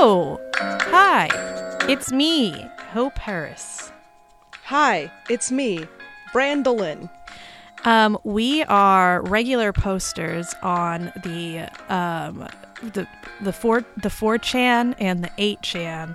[0.00, 1.28] Oh, hi.
[1.88, 2.52] It's me,
[2.92, 3.90] Hope Harris.
[4.66, 5.86] Hi, it's me,
[6.32, 7.10] Brandolin.
[7.84, 12.46] Um, we are regular posters on the um
[12.82, 13.08] the
[13.40, 16.14] the four the four chan and the eight chan,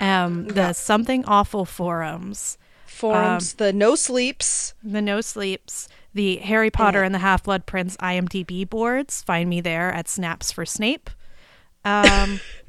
[0.00, 0.72] um the Yeah.
[0.72, 4.74] something awful forums, Forums, the no sleeps.
[4.82, 7.06] the no sleeps, the Harry Potter Yeah.
[7.06, 9.22] and the Half Blood Prince IMDb boards.
[9.22, 11.08] Find me there at Snaps for Snape.
[11.84, 12.40] Um,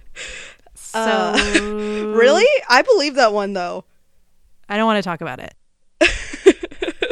[0.76, 2.46] so Uh, Really?
[2.70, 3.86] I believe that one though.
[4.70, 5.54] I don't want to talk about it.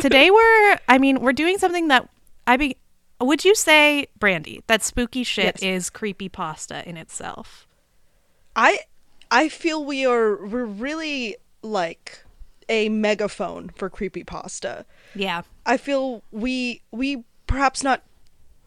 [0.01, 2.09] Today we're I mean, we're doing something that
[2.47, 2.77] I be
[3.19, 5.63] would you say, Brandy, that spooky shit Yes.
[5.85, 7.67] is creepy pasta in itself?
[8.55, 8.79] I
[9.29, 12.23] I feel we are we're really like
[12.67, 14.85] a megaphone for creepy pasta.
[15.13, 15.43] Yeah.
[15.65, 18.01] I feel we we perhaps not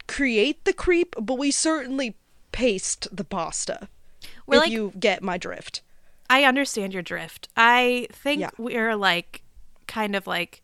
[0.06, 2.16] create the creep, but we certainly
[2.52, 3.88] paste the pasta.
[4.46, 5.82] We're if like- you get my drift.
[6.30, 7.48] I understand your drift.
[7.56, 8.50] I think Yeah.
[8.58, 9.42] we're like
[9.86, 10.62] kind of like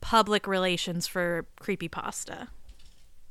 [0.00, 2.48] public relations for creepy pasta.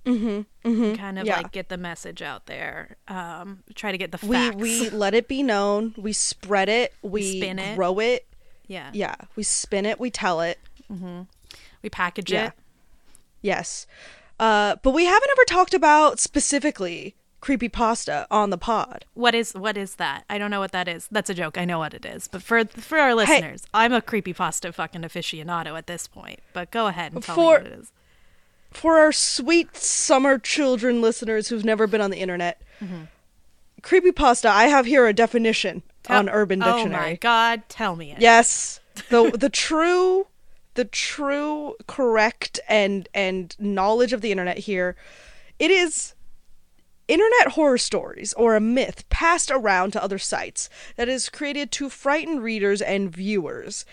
[0.06, 0.70] Mm-hmm.
[0.70, 0.96] mm-hmm.
[0.96, 1.38] Kind of Yeah.
[1.38, 2.96] like get the message out there.
[3.08, 4.56] Um, try to get the We facts.
[4.56, 7.76] we let it be known, we spread it, we, spin it.
[7.76, 8.26] grow it.
[8.68, 8.90] yeah.
[8.94, 10.60] Yeah, we spin it, we tell it.
[11.82, 12.48] We package Yeah.
[12.48, 12.54] it.
[13.42, 13.86] Yes.
[14.40, 17.16] Uh, but we haven't ever talked about specifically
[17.48, 19.06] creepypasta on the pod.
[19.14, 20.26] What is what is that?
[20.30, 21.08] I don't know what that is.
[21.10, 21.58] That's a joke.
[21.58, 22.28] I know what it is.
[22.28, 26.40] But for for our listeners, I'm a creepy pasta fucking aficionado at this point.
[26.52, 27.92] But go ahead and tell me what it is.
[28.72, 33.04] For our sweet summer children listeners who've never been on the internet, mm-hmm.
[33.82, 34.50] creepy pasta.
[34.50, 37.02] I have here a definition on Urban oh Dictionary.
[37.02, 38.20] Oh my god, tell me it.
[38.20, 38.82] Yes.
[39.10, 40.28] The the true
[40.74, 44.96] the true correct and and knowledge of the internet here
[45.60, 46.14] it is
[47.08, 51.90] internet horror stories or a myth passed around to other sites that is created to
[51.90, 53.86] frighten readers and viewers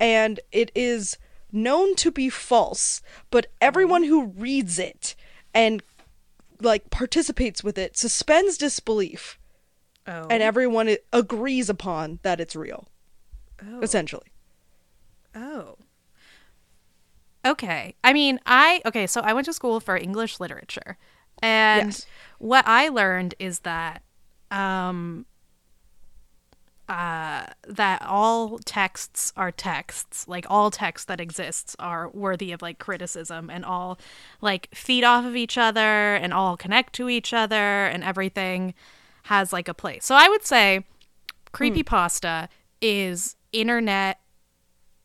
[0.00, 1.18] and it is
[1.52, 5.14] known to be false but everyone who reads it
[5.52, 5.82] and
[6.60, 9.38] like participates with it suspends disbelief
[10.06, 10.26] Oh.
[10.30, 12.88] and everyone agrees upon that it's real
[13.62, 13.80] Oh.
[13.80, 14.26] essentially
[15.34, 15.76] Oh.
[17.44, 17.94] Okay.
[18.04, 20.96] I mean, I okay, so I went to school for English literature.
[21.42, 22.06] And Yes.
[22.38, 24.02] what I learned is that
[24.50, 25.26] um
[26.88, 30.28] uh that all texts are texts.
[30.28, 33.98] Like all texts that exists are worthy of like criticism and all
[34.40, 38.74] like feed off of each other and all connect to each other and everything
[39.24, 40.04] has like a place.
[40.04, 40.84] So I would say
[41.52, 42.48] creepypasta
[42.80, 44.18] is internet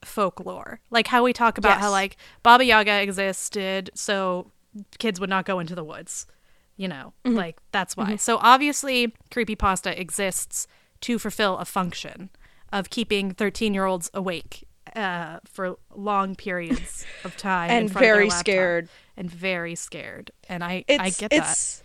[0.03, 0.79] folklore.
[0.89, 4.51] Like how we talk about how like Baba Yaga existed so
[4.99, 6.27] kids would not go into the woods.
[6.75, 8.17] You know, like that's why.
[8.17, 10.67] So obviously creepypasta exists
[11.01, 12.29] to fulfill a function
[12.71, 18.89] of keeping 13-year-olds awake uh, for long periods of time in And very scared.
[19.15, 20.29] and very scared.
[20.49, 21.49] And I it's I get that.
[21.51, 21.83] it's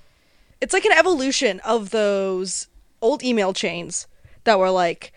[0.60, 2.68] it's like an evolution of those
[3.00, 4.06] old email chains
[4.44, 5.12] that were like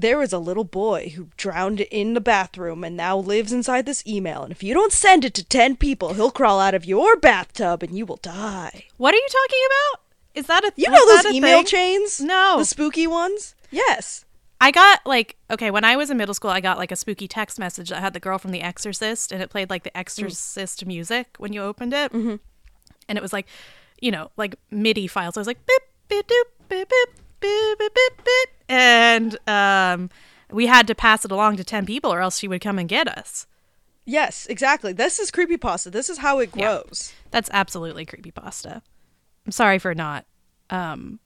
[0.00, 4.06] there is a little boy who drowned in the bathroom and now lives inside this
[4.06, 7.16] email and if you don't send it to 10 people he'll crawl out of your
[7.16, 10.04] bathtub and you will die What are you talking about?
[10.34, 11.66] Is that a you know those email thing?
[11.66, 12.56] chains No.
[12.58, 14.24] the spooky ones yes
[14.60, 17.26] I got like okay when I was in middle school I got like a spooky
[17.26, 20.86] text message that had the girl from The Exorcist and it played like the Exorcist
[20.86, 22.36] music when you opened it mm-hmm.
[23.08, 23.46] and it was like
[24.00, 27.10] you know like MIDI files I was like beep beep doop beep beep
[27.40, 28.48] beep beep beep beep.
[28.68, 30.10] And um
[30.50, 32.88] we had to pass it along to 10 people or else she would come and
[32.88, 33.46] get us.
[34.04, 34.92] Yes exactly.
[34.92, 35.92] This is creepypasta.
[35.92, 36.62] This is how it Yeah.
[36.82, 37.12] grows.
[37.30, 38.82] That's absolutely creepypasta.
[39.46, 40.24] I'm sorry for not
[40.70, 41.20] um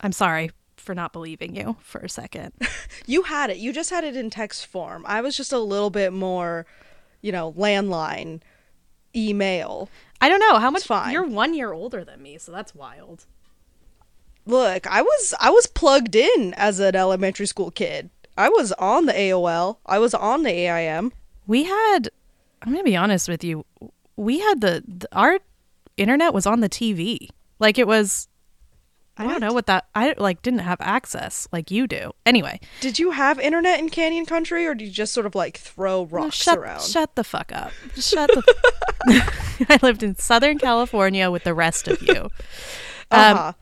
[0.00, 2.52] I'm sorry for not believing you for a second.
[3.06, 3.58] You had it.
[3.58, 5.04] You just had it in text form.
[5.06, 6.66] I was just a little bit more
[7.22, 8.40] you know landline
[9.14, 9.88] email.
[10.20, 10.58] I don't know.
[10.58, 11.12] How much fine.
[11.12, 13.26] you're one year older than me, so that's wild.
[14.46, 18.10] Look, I was I was plugged in as an elementary school kid.
[18.38, 19.78] I was on the AOL.
[19.84, 21.12] I was on the AIM.
[21.46, 22.10] We had,
[22.62, 23.64] I'm gonna be honest with you,
[24.16, 25.38] we had the, the our
[25.96, 27.28] internet was on the TV,
[27.58, 28.28] like it was.
[29.18, 32.12] I don't know what that I like didn't have access like you do.
[32.26, 35.56] Anyway, Did you have internet in Canyon Country, or did you just sort of like
[35.56, 36.82] throw rocks shut around?
[36.82, 37.72] shut the fuck up.
[37.96, 38.42] Shut the.
[39.70, 42.28] I lived in Southern California with the rest of you.
[43.10, 43.52] uh-huh.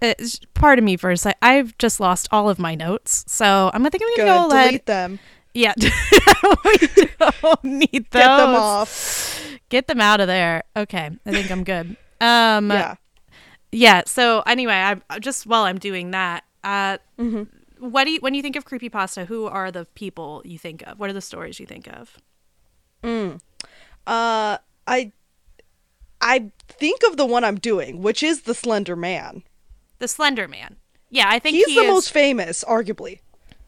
[0.00, 1.36] It's, pardon me for a sec.
[1.42, 4.66] I've just lost all of my notes, so I'm gonna think I'm gonna go ahead.
[4.68, 5.18] Delete them.
[5.54, 5.74] Yeah,
[6.64, 8.12] we don't need those.
[8.12, 9.58] Get them off.
[9.70, 10.62] Get them out of there.
[10.76, 11.96] Okay, I think I'm good.
[12.20, 12.94] Um, Yeah.
[13.72, 14.02] Yeah.
[14.06, 16.44] So anyway, I'm just while I'm doing that.
[16.62, 16.98] Uh,
[17.80, 19.24] What do you when you think of creepy pasta?
[19.24, 20.98] Who are the people you think of?
[20.98, 22.16] What are the stories you think of?
[24.06, 25.12] Uh, I
[26.20, 29.42] I think of the one I'm doing, which is the Slender Man.
[29.98, 30.76] The Slender Man.
[31.10, 33.20] Yeah, I think He's he the is, most famous, arguably.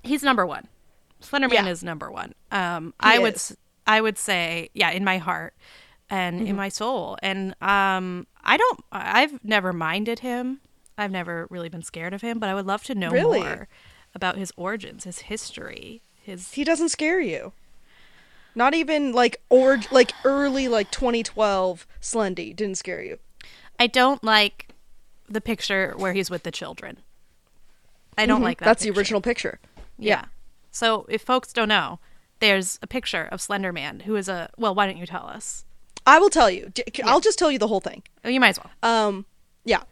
[0.03, 0.69] He's number one.
[1.21, 1.71] Slender Man Yeah.
[1.73, 2.35] is number one.
[2.51, 3.57] Um, I would is.
[3.87, 5.55] I would say yeah, in my heart
[6.09, 6.47] and Mm-hmm.
[6.49, 7.17] in my soul.
[7.23, 8.81] And um, I don't.
[8.93, 10.61] I've never minded him.
[10.99, 13.41] I've never really been scared of him, but I would love to know Really?
[13.41, 13.69] more
[14.15, 17.53] about his origins, his history, his He doesn't scare you.
[18.55, 23.19] Not even like or like early like 2012 Slendy didn't scare you.
[23.79, 24.69] I don't like
[25.31, 26.99] the picture where he's with the children.
[28.19, 28.65] I don't like that.
[28.65, 28.71] Mm-hmm.
[28.71, 29.61] That's the original picture.
[29.99, 30.27] Yeah.
[30.71, 32.01] So if folks don't know,
[32.41, 34.75] there's a picture of Slender Man who is a well.
[34.75, 35.65] Why don't you tell us?
[36.07, 36.73] I will tell you.
[37.05, 38.03] I'll just tell you the whole thing.
[38.25, 39.07] Oh, you might as well.
[39.07, 39.27] Um,
[39.65, 39.83] yeah.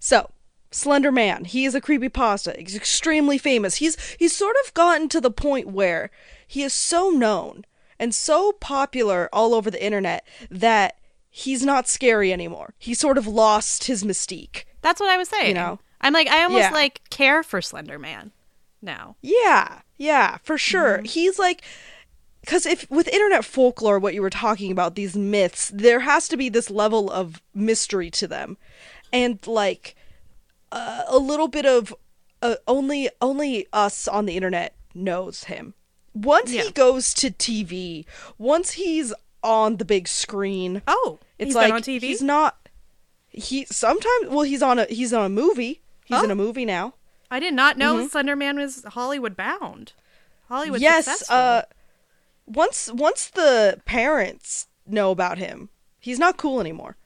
[0.00, 0.30] So,
[0.70, 2.54] Slender Man, he is a creepy pasta.
[2.58, 3.76] He's extremely famous.
[3.76, 6.10] He's he's sort of gotten to the point where
[6.46, 7.64] he is so known
[7.98, 10.96] and so popular all over the internet that
[11.30, 12.74] he's not scary anymore.
[12.78, 14.64] He sort of lost his mystique.
[14.84, 15.48] That's what I was saying.
[15.48, 15.78] You know?
[16.00, 16.70] I'm like I almost Yeah.
[16.70, 18.30] like care for Slender Man
[18.80, 19.16] now.
[19.22, 20.98] Yeah, yeah, for sure.
[20.98, 21.06] Mm-hmm.
[21.06, 21.62] He's like,
[22.42, 26.36] because if with internet folklore, what you were talking about, these myths, there has to
[26.36, 28.58] be this level of mystery to them,
[29.12, 29.96] and like
[30.70, 31.94] uh, a little bit of
[32.42, 35.72] uh, only only us on the internet knows him.
[36.12, 36.64] Once Yeah.
[36.64, 38.04] he goes to TV,
[38.38, 42.00] once he's on the big screen, Oh, it's he's like been on TV.
[42.02, 42.63] he's not.
[43.34, 45.80] He sometimes well he's on a he's on a movie.
[46.04, 46.32] He's in Oh.
[46.32, 46.94] a movie now.
[47.30, 49.92] I did not know Slender Man was Hollywood bound.
[50.48, 50.82] Hollywood Mm-hmm.
[50.84, 51.36] yes successful.
[51.36, 51.62] uh
[52.46, 56.96] once once the parents know about him he's not cool anymore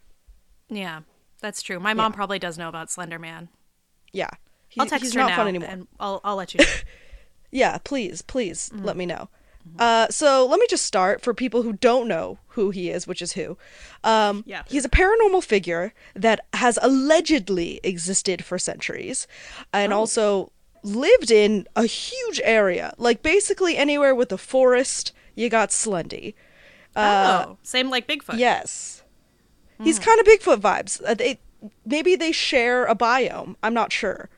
[0.70, 1.00] yeah,
[1.40, 1.80] that's true.
[1.80, 3.48] My mom probably does know about Slender Man.
[4.12, 4.30] yeah
[4.68, 6.58] he, I'll text he's her not now fun anymore and I'll I'll let you.
[6.58, 6.66] know.
[7.50, 8.84] yeah please please Mm-hmm.
[8.84, 9.28] let me know
[9.78, 13.22] uh so let me just start for people who don't know who he is which
[13.22, 13.56] is who
[14.04, 14.62] um Yeah.
[14.66, 19.26] he's a paranormal figure that has allegedly existed for centuries
[19.72, 19.98] and Oh.
[19.98, 26.34] also lived in a huge area like basically anywhere with a forest you got slendy
[26.96, 28.38] oh, same like Bigfoot.
[28.38, 29.02] Yes.
[29.76, 29.84] Hmm.
[29.84, 31.00] He's kind of Bigfoot vibes.
[31.06, 31.38] Uh, they
[31.86, 33.54] maybe they share a biome.
[33.62, 34.28] I'm not sure.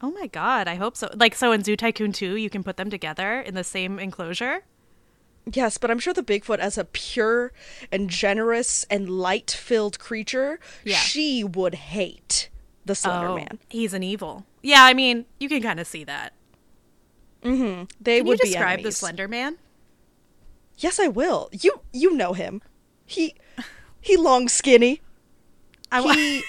[0.00, 1.10] Oh my god, I hope so.
[1.14, 4.62] Like so in Zoo Tycoon 2, you can put them together in the same enclosure.
[5.50, 7.52] Yes, but I'm sure the Bigfoot as a pure
[7.90, 10.96] and generous and light-filled creature, Yeah.
[10.98, 12.50] she would hate
[12.84, 13.58] the Slender oh, Man.
[13.68, 14.44] he's an evil.
[14.62, 16.32] Yeah, I mean, you can kind of see that.
[17.42, 17.84] Mm-hmm.
[18.00, 18.92] They Can you would be describe the.
[18.92, 19.56] Slender Man?
[20.78, 21.48] Yes, I will.
[21.52, 22.60] You you know him.
[23.06, 23.34] He
[24.00, 25.00] he long skinny.
[25.90, 26.42] I, wa- He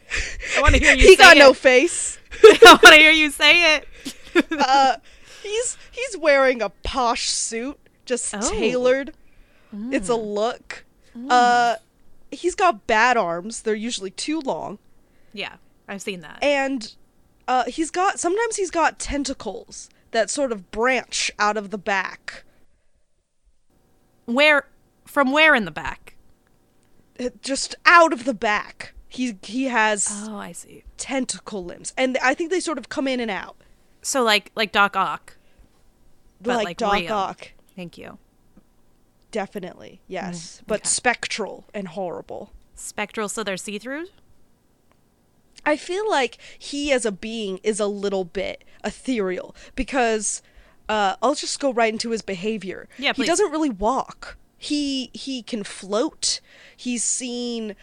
[0.58, 1.40] I want to hear you he got it.
[1.40, 2.18] no face.
[2.42, 3.88] I want to hear you say it.
[4.58, 4.96] uh,
[5.42, 8.40] he's he's wearing a posh suit, just Oh.
[8.50, 9.12] tailored.
[9.92, 10.84] It's a look.
[11.28, 11.76] Uh,
[12.32, 13.62] he's got bad arms.
[13.62, 14.78] They're usually too long,
[15.32, 15.54] Yeah,
[15.88, 16.38] I've seen that.
[16.42, 16.92] and
[17.46, 22.42] uh, he's got sometimes he's got tentacles that sort of branch out of the back,
[24.26, 24.66] Where
[25.04, 26.14] from where in the back?
[27.18, 28.94] Uh, just out of the back.
[29.12, 30.84] He he has Oh, I see.
[30.96, 33.56] tentacle limbs, and I think they sort of come in and out,
[34.02, 35.36] So like like Doc Ock.
[36.40, 37.12] But, like, like, Doc real.
[37.12, 37.50] Ock.
[37.76, 38.16] Thank you.
[39.30, 40.88] Definitely, yes, but okay.
[40.88, 42.52] spectral and horrible.
[42.74, 44.06] Spectral, so they're see-through.
[45.66, 50.40] I feel like he as a being is a little bit ethereal because
[50.88, 52.88] uh, I'll just go right into his behavior.
[52.96, 54.36] Yeah, he doesn't really walk.
[54.56, 56.40] He he can float.
[56.76, 57.76] He's seen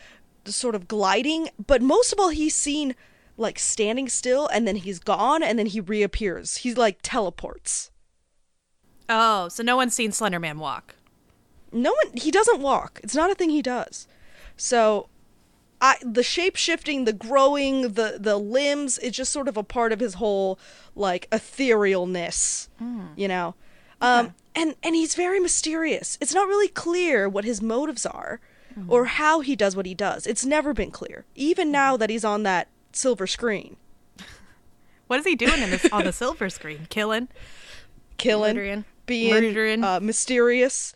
[0.56, 2.96] sort of gliding, but most of all, he's seen
[3.38, 6.58] like standing still, and then he's gone, and then he reappears.
[6.58, 7.92] He's like teleports.
[9.10, 10.96] Oh, so no one's seen Slenderman walk.
[11.72, 12.16] No one.
[12.16, 13.00] He doesn't walk.
[13.04, 14.08] It's not a thing he does.
[14.56, 15.10] So.
[15.80, 19.92] I, the shape shifting, the growing, the the limbs, it's just sort of a part
[19.92, 20.58] of his whole
[20.96, 22.68] like etherealness,
[23.16, 23.54] you know.
[24.02, 26.18] Um, and and he's very mysterious.
[26.20, 28.40] It's not really clear what his motives are,
[28.88, 30.28] or how he does what he does.
[30.28, 33.78] It's never been clear, even now that he's on that silver screen,
[35.08, 36.88] What is he doing in this on the silver screen?
[36.90, 37.30] Killing.
[38.18, 38.86] killing, Murdering.
[39.06, 39.84] being Murdering.
[39.84, 40.94] Uh, mysterious.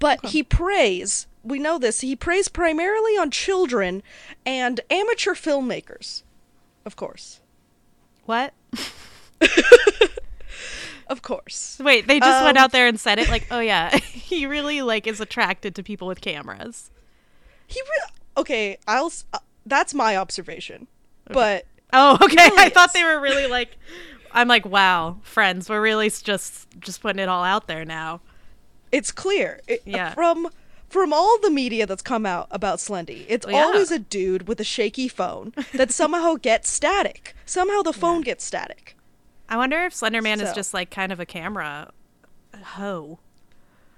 [0.00, 1.26] But he preys.
[1.42, 2.00] We know this.
[2.02, 4.02] He preys primarily on children
[4.44, 6.22] and amateur filmmakers,
[6.84, 7.40] of course.
[8.26, 8.52] What?
[11.08, 11.80] Of course.
[11.82, 14.82] Wait, they just went Um, out there and said it like, oh yeah, he really
[14.82, 16.90] like is attracted to people with cameras.
[17.68, 18.78] He re- okay.
[18.88, 19.12] I'll.
[19.32, 20.88] Uh, that's my observation.
[21.26, 22.48] But Oh, okay.
[22.48, 23.76] really I thought they were really like.
[24.32, 25.68] I'm like, wow, friends.
[25.70, 28.20] We're really just just putting it all out there now.
[28.90, 30.14] it's clear It- Yeah.
[30.14, 30.48] from
[30.88, 33.62] from all the media that's come out about Slendy, it's Well, yeah.
[33.64, 37.34] always a dude with a shaky phone that somehow gets static.
[37.44, 38.96] Somehow the phone gets static.
[39.50, 41.90] I wonder if Slenderman is just like kind of a camera
[42.76, 43.18] hoe.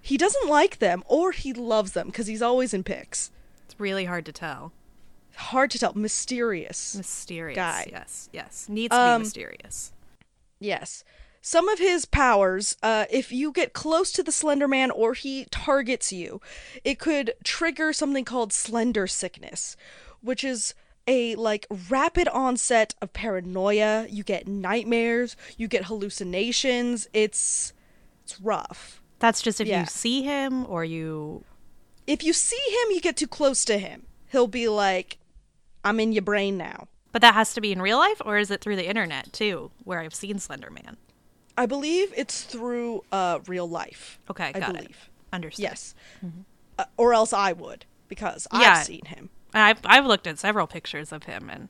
[0.02, 3.30] He doesn't like them or he loves them because he's always in pics.
[3.80, 4.72] Really hard to tell.
[5.36, 5.94] Hard to tell.
[5.94, 6.94] Mysterious.
[6.94, 7.56] Mysterious.
[7.56, 7.88] Guy.
[7.90, 8.66] Yes, yes.
[8.68, 9.92] Needs to Um, be mysterious.
[10.58, 11.02] Yes.
[11.40, 15.46] Some of his powers, uh, if you get close to the Slender Man or he
[15.50, 16.42] targets you,
[16.84, 19.76] it could trigger something called Slender Sickness,
[20.20, 20.74] which is
[21.06, 24.06] a like rapid onset of paranoia.
[24.10, 27.08] You get nightmares, you get hallucinations.
[27.14, 27.72] It's
[28.24, 29.00] it's rough.
[29.20, 29.80] That's just if yeah.
[29.80, 31.44] you see him or you.
[32.10, 34.06] If you see him, you get too close to him.
[34.32, 35.18] He'll be like,
[35.84, 38.50] "I'm in your brain now." But that has to be in real life, or is
[38.50, 40.96] it through the internet too, where I've seen Slenderman?
[41.56, 44.18] I believe it's through uh real life.
[44.28, 44.76] Okay, I got it.
[44.76, 45.10] believe.
[45.32, 45.62] Understood.
[45.62, 45.94] Yes.
[46.78, 48.72] Uh, or else I would because Yeah.
[48.78, 49.30] I've seen him.
[49.54, 51.68] I've I've looked at several pictures of him, and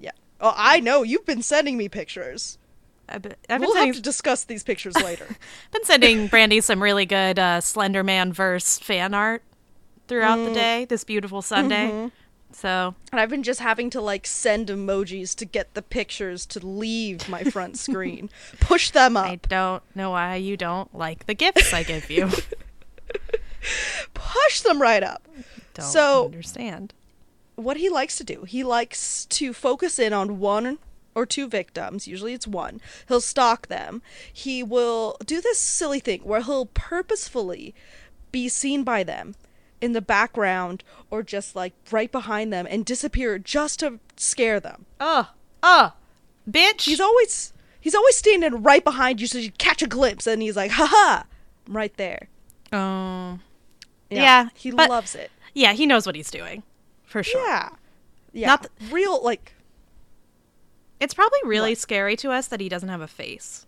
[0.00, 0.10] Yeah.
[0.40, 2.58] Oh, I know you've been sending me pictures.
[3.08, 5.26] I've been, I've been We'll sending, have to discuss these pictures later.
[5.72, 9.42] been sending Brandy some really good uh, Slenderman verse fan art
[10.08, 10.46] throughout Mm.
[10.48, 10.84] the day.
[10.84, 11.88] This beautiful Sunday.
[11.88, 12.08] Mm-hmm.
[12.54, 16.64] So and I've been just having to like send emojis to get the pictures to
[16.66, 18.28] leave my front screen.
[18.60, 19.26] Push them up.
[19.26, 22.30] I don't know why you don't like the gifts I give you.
[24.14, 25.26] Push them right up.
[25.74, 26.94] don't So- understand.
[27.54, 30.78] What he likes to do, he likes to focus in on one
[31.14, 32.08] or two victims.
[32.08, 32.80] Usually it's one.
[33.08, 34.00] He'll stalk them.
[34.32, 37.74] He will do this silly thing where he'll purposefully
[38.32, 39.34] be seen by them
[39.82, 44.86] in the background or just like right behind them and disappear just to scare them.
[45.00, 45.30] Oh,
[45.62, 45.92] oh,
[46.48, 46.82] bitch.
[46.82, 50.56] He's always he's always standing right behind you so you catch a glimpse and he's
[50.56, 51.24] like, haha,
[51.66, 52.28] I'm right there.
[52.72, 53.42] Um,
[54.08, 55.30] Yeah, he but- loves it.
[55.52, 56.62] yeah, he knows what he's doing,
[57.04, 57.46] for sure.
[57.46, 57.70] Yeah.
[58.32, 58.46] Yeah.
[58.46, 59.52] Not real like
[61.00, 61.78] It's probably really What?
[61.78, 63.66] scary to us that he doesn't have a face.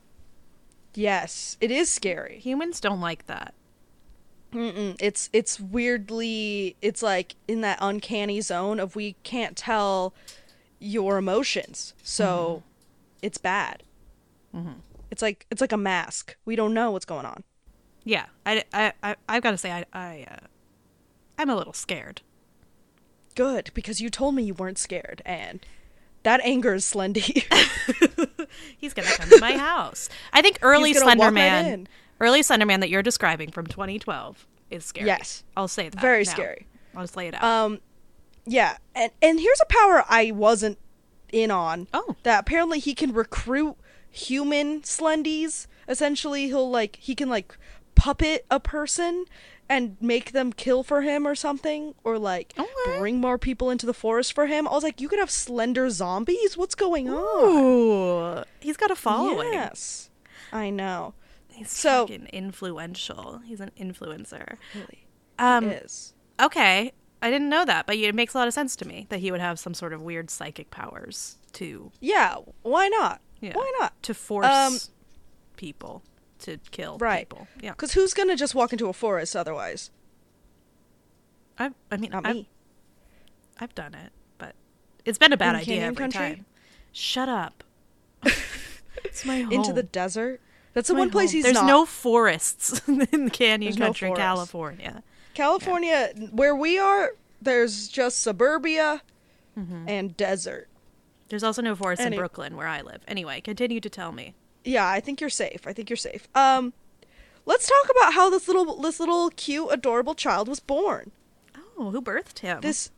[0.94, 2.38] yes, it is scary.
[2.38, 3.52] Humans don't like that.
[4.54, 4.96] Mm-mm.
[5.00, 10.14] It's it's weirdly it's like in that uncanny zone of we can't tell
[10.78, 12.62] your emotions, so
[13.20, 13.82] it's bad.
[15.10, 16.36] It's like it's like a mask.
[16.44, 17.42] We don't know what's going on.
[18.04, 20.46] Yeah, I, I, I I've got to say, I, I, uh,
[21.38, 22.20] I'm a little scared.
[23.34, 25.64] Good because you told me you weren't scared, and
[26.22, 27.44] that angers Slendy.
[28.78, 30.08] He's gonna come to my house.
[30.32, 31.86] I think early He's gonna right Slenderman.
[32.20, 35.06] Early Slenderman that you're describing from 2012 is scary.
[35.06, 35.44] Yes.
[35.56, 36.00] I'll say that.
[36.00, 36.30] Very now.
[36.30, 36.66] scary.
[36.94, 37.42] I'll just lay it out.
[37.44, 37.80] Um,
[38.46, 40.78] yeah, and and here's a power I wasn't
[41.32, 41.88] in on.
[41.92, 42.14] Oh.
[42.22, 43.76] that apparently he can recruit
[44.10, 45.66] human Slendies.
[45.88, 47.56] Essentially, he'll like he can like
[47.94, 49.24] puppet a person
[49.68, 52.98] and make them kill for him or something, or like Okay.
[52.98, 54.68] bring more people into the forest for him.
[54.68, 56.56] I was like, you could have slender zombies.
[56.56, 58.44] What's going on?
[58.60, 59.52] He's got a following.
[59.52, 60.10] Yes,
[60.52, 61.14] I know.
[61.54, 63.38] He's So- influential.
[63.44, 64.56] He's an influencer.
[64.74, 65.06] Really,
[65.38, 66.14] Um, is.
[66.40, 66.92] okay,
[67.22, 69.30] I didn't know that, but it makes a lot of sense to me that he
[69.30, 73.20] would have some sort of weird psychic powers to Yeah, why not?
[73.40, 73.54] Yeah.
[73.54, 74.00] Why not?
[74.02, 74.78] to force Um,
[75.56, 76.02] people
[76.40, 77.28] to kill Right.
[77.28, 77.46] people.
[77.62, 79.90] Yeah, Because who's gonna just walk into a forest otherwise?
[81.58, 82.48] I, I mean, Not I've, me.
[83.60, 84.54] I've done it, but
[85.04, 86.18] it's been a bad In idea every Country?
[86.18, 86.46] time.
[86.92, 87.62] Shut up.
[89.04, 89.52] it's my home.
[89.52, 90.40] Into the desert.
[90.74, 91.36] That's the My one place home.
[91.36, 91.66] he's There's not.
[91.66, 94.22] no forests in the Canyon There's Country, forests.
[94.22, 95.02] California.
[95.34, 99.02] California, where we are, there's just suburbia
[99.58, 99.88] Mm-hmm.
[99.88, 100.68] and desert.
[101.28, 103.02] There's also no forest Any- in Brooklyn where I live.
[103.06, 104.34] Anyway, continue to tell me.
[104.64, 105.64] Yeah, I think you're safe.
[105.64, 106.26] I think you're safe.
[106.34, 106.72] Um,
[107.46, 111.12] let's talk about how this little this little cute adorable child was born.
[111.78, 112.62] Oh, who birthed him?
[112.62, 112.90] This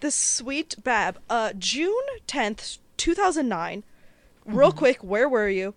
[0.00, 1.20] this sweet bab.
[1.30, 3.84] Uh, June tenth, two thousand nine.
[4.44, 4.78] Real Mm-hmm.
[4.78, 5.74] quick, where were you?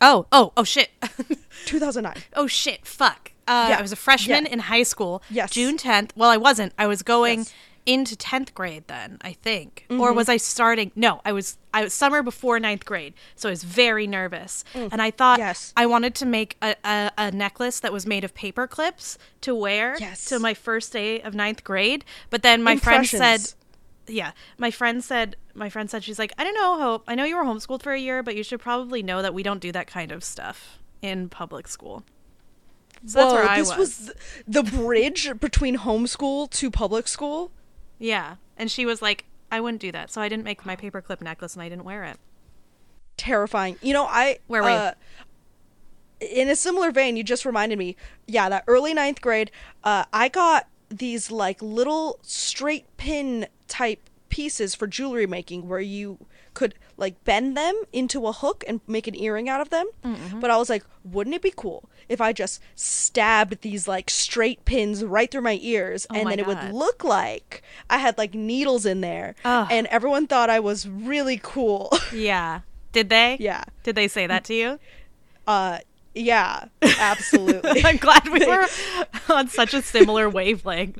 [0.00, 0.90] Oh, oh, oh shit.
[1.66, 2.16] Two thousand nine.
[2.34, 3.32] oh shit, fuck.
[3.46, 4.52] Uh, Yeah, I was a freshman yeah.
[4.52, 5.22] in high school.
[5.30, 5.50] Yes.
[5.50, 6.10] June 10th.
[6.14, 6.72] Well, I wasn't.
[6.78, 7.54] I was going Yes.
[7.86, 9.86] into 10th grade then, I think.
[9.88, 10.02] Mm-hmm.
[10.02, 10.92] Or was I starting?
[10.94, 13.14] No, I was I was summer before ninth grade.
[13.36, 14.64] So I was very nervous.
[14.74, 15.44] And I thought Mm.
[15.48, 15.72] Yes.
[15.76, 19.54] I wanted to make a, a, a necklace that was made of paper clips to
[19.54, 20.26] wear Yes.
[20.26, 22.04] to my first day of ninth grade.
[22.30, 23.54] But then my friend said.
[24.08, 27.24] Yeah my friend said my friend said she's like i don't know hope i know
[27.24, 29.70] you were homeschooled for a year but you should probably know that we don't do
[29.72, 32.02] that kind of stuff in public school
[33.06, 34.12] so that's Whoa, where i this was, was
[34.46, 37.52] the bridge between homeschool to public school.
[37.98, 38.36] Yeah.
[38.56, 40.10] And she was like, I wouldn't do that.
[40.10, 42.18] So I didn't make my paperclip necklace and I didn't wear it.
[43.16, 43.76] Terrifying.
[43.82, 44.92] You know, I Where were uh,
[46.20, 47.96] in a similar vein, you just reminded me.
[48.26, 49.50] Yeah, that early ninth grade,
[49.84, 56.18] uh, I got these like little straight pin type pieces for jewelry making where you
[56.54, 59.86] could like bend them into a hook and make an earring out of them.
[60.04, 60.40] Mm-hmm.
[60.40, 64.64] But I was like, wouldn't it be cool if I just stabbed these like straight
[64.64, 68.16] pins right through my ears Oh and my then it would look like I had
[68.18, 69.68] like needles in there Ugh.
[69.70, 71.92] and everyone thought I was really cool.
[72.12, 72.60] Yeah.
[72.92, 73.36] Did they?
[73.38, 73.64] yeah.
[73.82, 74.78] Did they say that to you?
[75.46, 75.78] Uh
[76.18, 77.82] yeah, absolutely.
[77.84, 78.66] I'm glad we were
[79.28, 80.98] on such a similar wavelength.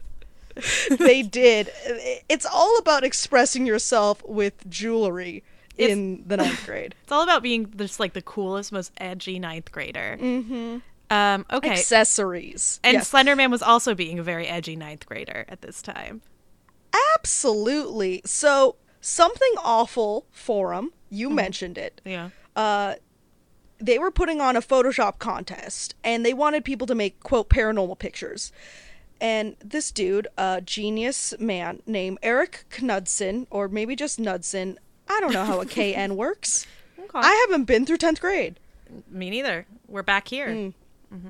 [0.99, 1.71] they did.
[2.29, 5.45] It's all about expressing yourself with jewelry
[5.77, 6.95] It's- in the ninth grade.
[7.03, 10.19] It's all about being just like the coolest, most edgy ninth grader.
[10.21, 10.79] Mm-hmm.
[11.11, 11.71] Um, okay.
[11.71, 12.81] Accessories.
[12.85, 16.21] and Yes, Slenderman was also being a very edgy ninth grader at this time.
[17.15, 18.21] absolutely.
[18.25, 22.01] So, something awful forum, you mentioned it.
[22.05, 22.31] Yeah.
[22.57, 22.95] Uh
[23.79, 27.99] they were putting on a Photoshop contest and they wanted people to make quote paranormal
[27.99, 28.53] pictures.
[29.21, 35.33] And this dude, a genius man named Eric Knudsen, or maybe just Knudsen, I don't
[35.33, 36.67] know how a KN works.
[36.99, 37.11] Okay.
[37.15, 38.61] I haven't been through 10th grade.
[39.11, 39.67] Me neither.
[39.89, 40.49] We're back here.
[40.49, 40.75] Mm.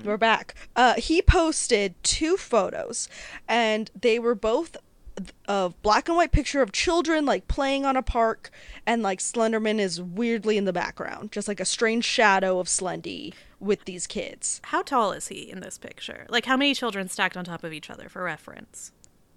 [0.05, 0.55] We're back.
[0.75, 3.09] Uh, he posted two photos,
[3.47, 4.77] and they were both
[5.47, 8.51] a black and white picture of children like playing on a park,
[8.87, 13.35] and like Slenderman is weirdly in the background, just like a strange shadow of Slendy
[13.61, 14.61] with these kids.
[14.65, 16.27] How tall is he in this picture?
[16.29, 18.93] Like, how many children stacked on top of each other for reference?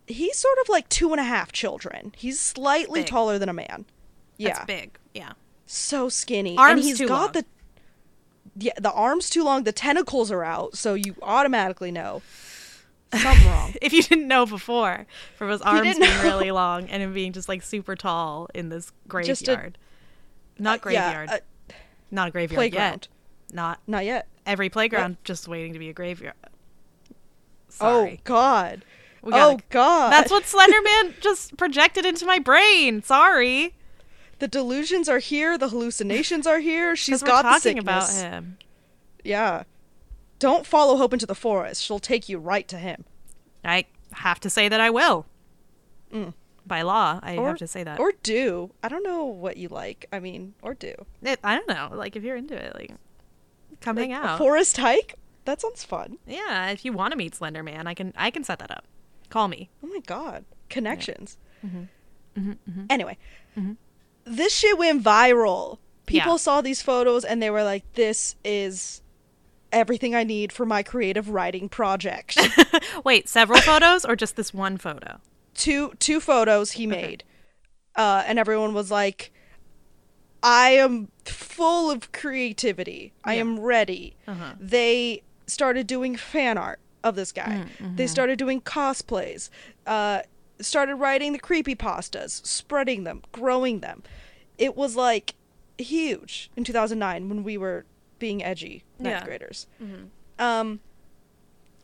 [0.08, 2.14] He's sort of like two and a half children.
[2.18, 3.08] He's slightly big.
[3.08, 3.86] taller than a man.
[4.38, 4.98] Yeah, That's big.
[5.14, 5.34] Yeah.
[5.66, 6.58] so skinny.
[6.58, 7.32] Arms and he's too got long.
[7.32, 7.46] the
[8.58, 9.64] yeah, the arms too long.
[9.64, 12.22] The tentacles are out, so you automatically know
[13.13, 13.74] something wrong.
[13.82, 16.21] If you didn't know before, from his arms being know.
[16.24, 18.91] really long and him being just like super tall in this
[19.24, 19.78] Just a- graveyard.
[20.60, 20.82] Not Yeah,
[21.13, 21.30] graveyard.
[21.30, 21.74] uh,
[22.12, 23.08] Not a graveyard playground.
[23.50, 23.56] yet.
[23.56, 24.28] Not Not yet.
[24.45, 26.36] every playground just waiting to be a graveyard.
[27.80, 28.84] Oh God.
[29.21, 30.12] We gotta- oh God.
[30.12, 33.02] That's what Slenderman just projected into my brain.
[33.04, 33.74] Sorry.
[34.39, 35.58] the delusions are here.
[35.58, 36.95] The hallucinations are here.
[37.04, 38.58] She's got the talking about him.
[39.24, 39.63] Yeah.
[40.41, 41.84] Don't follow Hope into the forest.
[41.84, 43.06] She'll take you right to him.
[43.63, 45.27] I have to say that I will.
[46.65, 47.39] By law, I Mm.
[47.39, 47.99] Or, have to say that.
[47.99, 48.71] Or do.
[48.84, 50.08] I don't know what you like.
[50.12, 50.93] I mean, or do.
[51.21, 51.89] It- I don't know.
[51.93, 52.93] Like, if you're into it, like,
[53.82, 54.38] come Like, hang a out.
[54.38, 55.15] forest hike.
[55.45, 56.17] That sounds fun.
[56.27, 58.13] yeah, if you want to meet Slender Man, I can.
[58.17, 58.86] I can set that up.
[59.30, 59.69] Call me.
[59.84, 60.43] Oh my god.
[60.69, 61.38] Connections.
[61.65, 62.84] Mm-hmm.
[62.89, 63.17] Anyway,
[64.23, 65.77] this shit went viral.
[66.06, 66.38] People Yeah.
[66.38, 69.01] saw these photos and they were like, this is
[69.71, 72.38] everything I need for my creative writing project.
[73.03, 75.19] Wait, several photos or just this one photo?
[75.53, 77.23] two two photos he made.
[77.95, 79.31] Uh, and everyone was like,
[80.41, 83.13] I am full of creativity.
[83.23, 84.15] I am ready.
[84.27, 84.53] Uh-huh.
[84.60, 87.65] They started doing fan art of this guy.
[87.95, 89.49] They started doing cosplays.
[89.86, 90.21] Uh,
[90.62, 94.03] started writing the creepy pastas, spreading them, growing them.
[94.57, 95.36] It was like
[95.77, 97.86] huge in 2009 when we were
[98.21, 99.25] being edgy ninth Yeah.
[99.25, 99.67] graders.
[100.39, 100.79] Um,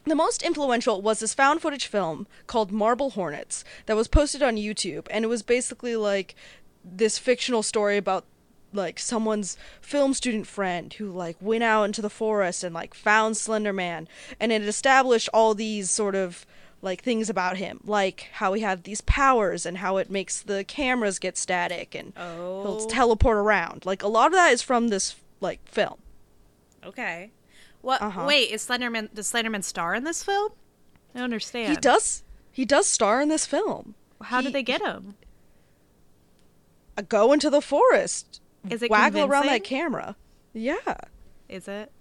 [0.05, 4.55] the most influential was this found footage film called Marble Hornets that was posted on
[4.55, 6.33] YouTube, and it was basically like
[6.85, 8.23] this fictional story about
[8.73, 13.35] like someone's film student friend who like went out into the forest and like found
[13.35, 14.07] Slender Man,
[14.39, 16.45] and it established all these sort of
[16.81, 20.63] like things about him, like how he had these powers and how it makes the
[20.63, 22.61] cameras get static and Oh.
[22.61, 23.85] he'll teleport around.
[23.85, 25.97] Like a lot of that is from this like film.
[26.87, 27.31] Okay.
[27.81, 28.01] What?
[28.01, 28.25] Uh-huh.
[28.27, 29.13] Wait, is Slenderman?
[29.13, 30.51] Does Slenderman star in this film?
[31.15, 31.69] I understand.
[31.69, 33.95] He does he does star in this film.
[34.21, 35.15] How He- did they get him?
[37.09, 38.41] go into the forest.
[38.69, 40.15] Is it waggle around that camera?
[40.53, 40.95] Yeah.
[41.47, 41.91] Is it?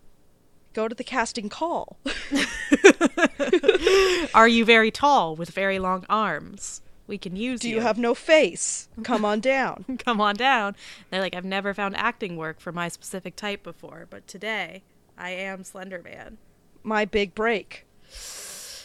[0.72, 1.98] Go to the casting call.
[4.34, 6.80] Are you very tall with very long arms?
[7.06, 8.88] We can use Do you have no face?
[9.04, 9.84] Come on down.
[10.04, 10.74] Come on down.
[11.10, 14.82] They're like, I've never found acting work for my specific type before, but today
[15.16, 16.36] I am Slenderman.
[16.82, 17.86] My big break.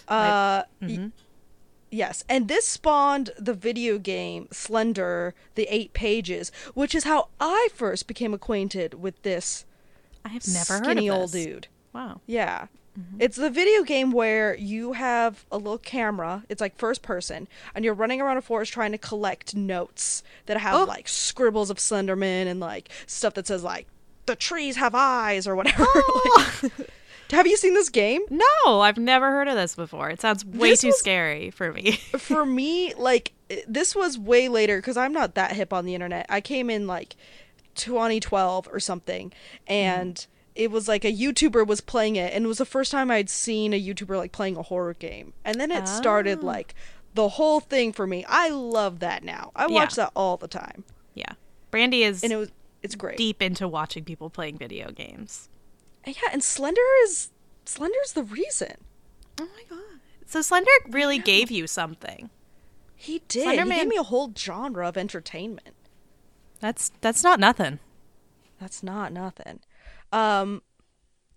[0.07, 0.87] Uh Mm-hmm.
[1.03, 1.11] y-
[1.89, 7.69] yes, and this spawned the video game Slender: The 8 Pages, which is how I
[7.73, 9.65] first became acquainted with this
[10.25, 11.67] I have never heard skinny of old dude.
[11.93, 12.21] Wow.
[12.27, 12.67] Yeah.
[12.99, 13.17] Mm-hmm.
[13.21, 16.43] It's the video game where you have a little camera.
[16.49, 20.57] It's like first person, and you're running around a forest trying to collect notes that
[20.57, 20.83] have Oh.
[20.83, 23.87] like scribbles of Slenderman and like stuff that says like
[24.25, 25.85] the trees have eyes or whatever.
[25.95, 26.61] Oh.
[26.77, 26.89] Like-
[27.31, 28.19] have you seen this game?
[28.29, 30.09] No, I've never heard of this before.
[30.09, 31.91] It sounds way This too was- scary for me.
[32.17, 35.95] For me, like eh, this was way later because I'm not that hip on the
[35.95, 36.25] internet.
[36.27, 37.15] I came in like
[37.75, 39.71] 2012 or something, mm-hmm.
[39.71, 40.27] and
[40.63, 43.29] it was like a YouTuber was playing it, and it was the first time I'd
[43.29, 46.45] seen a YouTuber like playing a horror game, and then it started Oh.
[46.47, 46.75] like
[47.13, 48.23] the whole thing for me.
[48.27, 49.51] I love that now.
[49.55, 49.73] I Yeah.
[49.73, 51.33] watch that all the time, Yeah.
[51.71, 53.17] Brandy is and it was it's great.
[53.17, 55.49] deep into watching people playing video games.
[56.03, 57.29] And yeah, and Slender is
[57.65, 58.75] Slender's the reason.
[59.39, 59.99] Oh my god.
[60.25, 62.29] So Slender really gave you something.
[62.95, 63.43] He did.
[63.43, 65.75] Slender he gave me a whole genre of entertainment.
[66.59, 67.79] That's that's not nothing.
[68.59, 69.59] That's not nothing.
[70.11, 70.61] Um,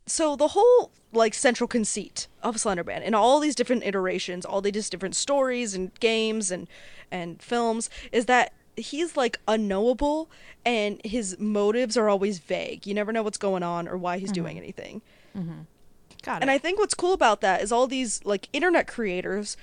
[0.07, 4.91] so the whole like central conceit of Slenderman in all these different iterations, all these
[4.91, 6.69] different stories and games and
[7.11, 10.29] and films is that he's like unknowable
[10.65, 12.87] and his motives are always vague.
[12.87, 15.03] You never know what's going on or why he's doing anything.
[16.23, 16.43] Got it.
[16.43, 19.57] And I think what's cool about that is all these like internet creators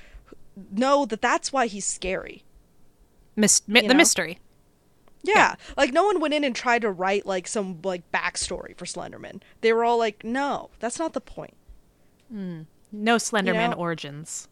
[0.72, 2.44] know that that's why he's scary.
[3.36, 3.96] Mis- mi- the know?
[3.96, 4.40] mystery.
[5.24, 5.56] Yeah.
[5.78, 9.42] Like no one went in and tried to write like some like backstory for Slenderman.
[9.62, 11.56] They were all like, "No, that's not the point."
[12.30, 12.62] Hmm.
[12.92, 13.78] No Slenderman know?
[13.78, 14.48] origins.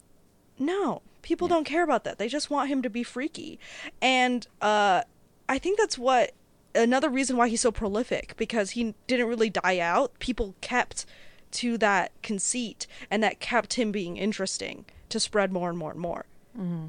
[0.58, 2.18] No, people don't care about that.
[2.18, 3.58] They just want him to be freaky.
[4.00, 5.02] And uh
[5.48, 6.32] I think that's what
[6.74, 10.18] another reason why he's so prolific because he didn't really die out.
[10.20, 11.06] People kept
[11.52, 16.00] to that conceit and that kept him being interesting to spread more and more and
[16.00, 16.26] more.
[16.56, 16.86] Mm-hmm.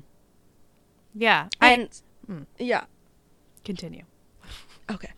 [1.15, 1.47] Yeah.
[1.59, 2.41] I And hmm.
[2.59, 2.85] yeah,
[3.63, 4.03] continue.
[4.89, 5.11] Okay.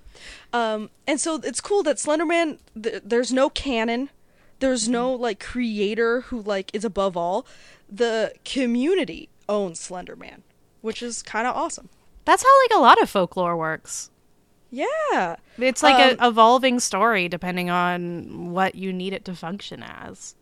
[0.52, 4.10] Um, and so it's cool that Slenderman, th- there's no canon.
[4.60, 7.46] There's no like creator who like is above all.
[7.90, 10.42] The community owns Slenderman,
[10.82, 11.90] which is kind of awesome.
[12.26, 14.10] That's how like a lot of folklore works.
[14.72, 15.36] Yeah.
[15.58, 20.36] It's like Um, an evolving story depending on what you need it to function as.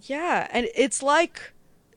[0.00, 1.52] Yeah, and it's like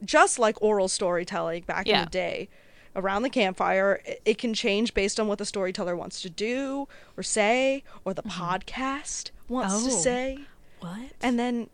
[0.05, 2.49] just like oral storytelling back in the day.
[2.97, 7.21] Around the campfire, it, can change based on what the storyteller wants to do or
[7.23, 9.95] say, or the podcast wants to Oh.
[9.95, 10.39] say.
[10.79, 11.11] What?
[11.21, 11.69] And then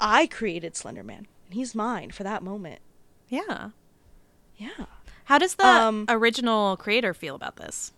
[0.00, 2.80] I created Slenderman, and he's mine for that moment.
[3.28, 3.70] Yeah.
[4.56, 4.86] Yeah.
[5.24, 7.92] How does the Um, original creator feel about this?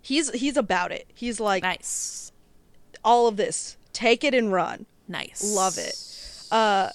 [0.00, 1.06] He's he's about it.
[1.14, 2.30] He's like Nice.
[3.04, 3.76] all of this.
[3.92, 4.86] Take it and run.
[5.08, 5.42] Nice.
[5.44, 5.96] Love it.
[6.52, 6.90] Uh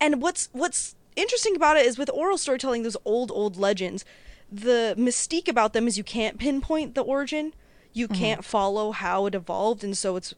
[0.00, 4.04] and what's what's interesting about it is with oral storytelling those old old legends,
[4.54, 7.52] the mystique about them is you can't pinpoint the origin.
[7.92, 10.34] You can't follow how it evolved and so it's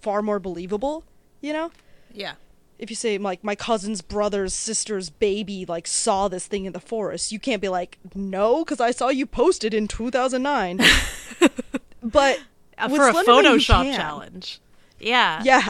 [0.00, 1.04] far more believable,
[1.40, 1.70] you know?
[2.12, 2.34] Yeah.
[2.78, 6.80] if you say like my cousin's brother's sister's baby like saw this thing in the
[6.80, 10.80] forest you can't be like no because i saw you posted it in 2009
[12.02, 12.40] but
[12.78, 14.60] Uh, with for a Slenderman, Photoshop challenge.
[14.98, 15.42] Yeah.
[15.44, 15.68] yeah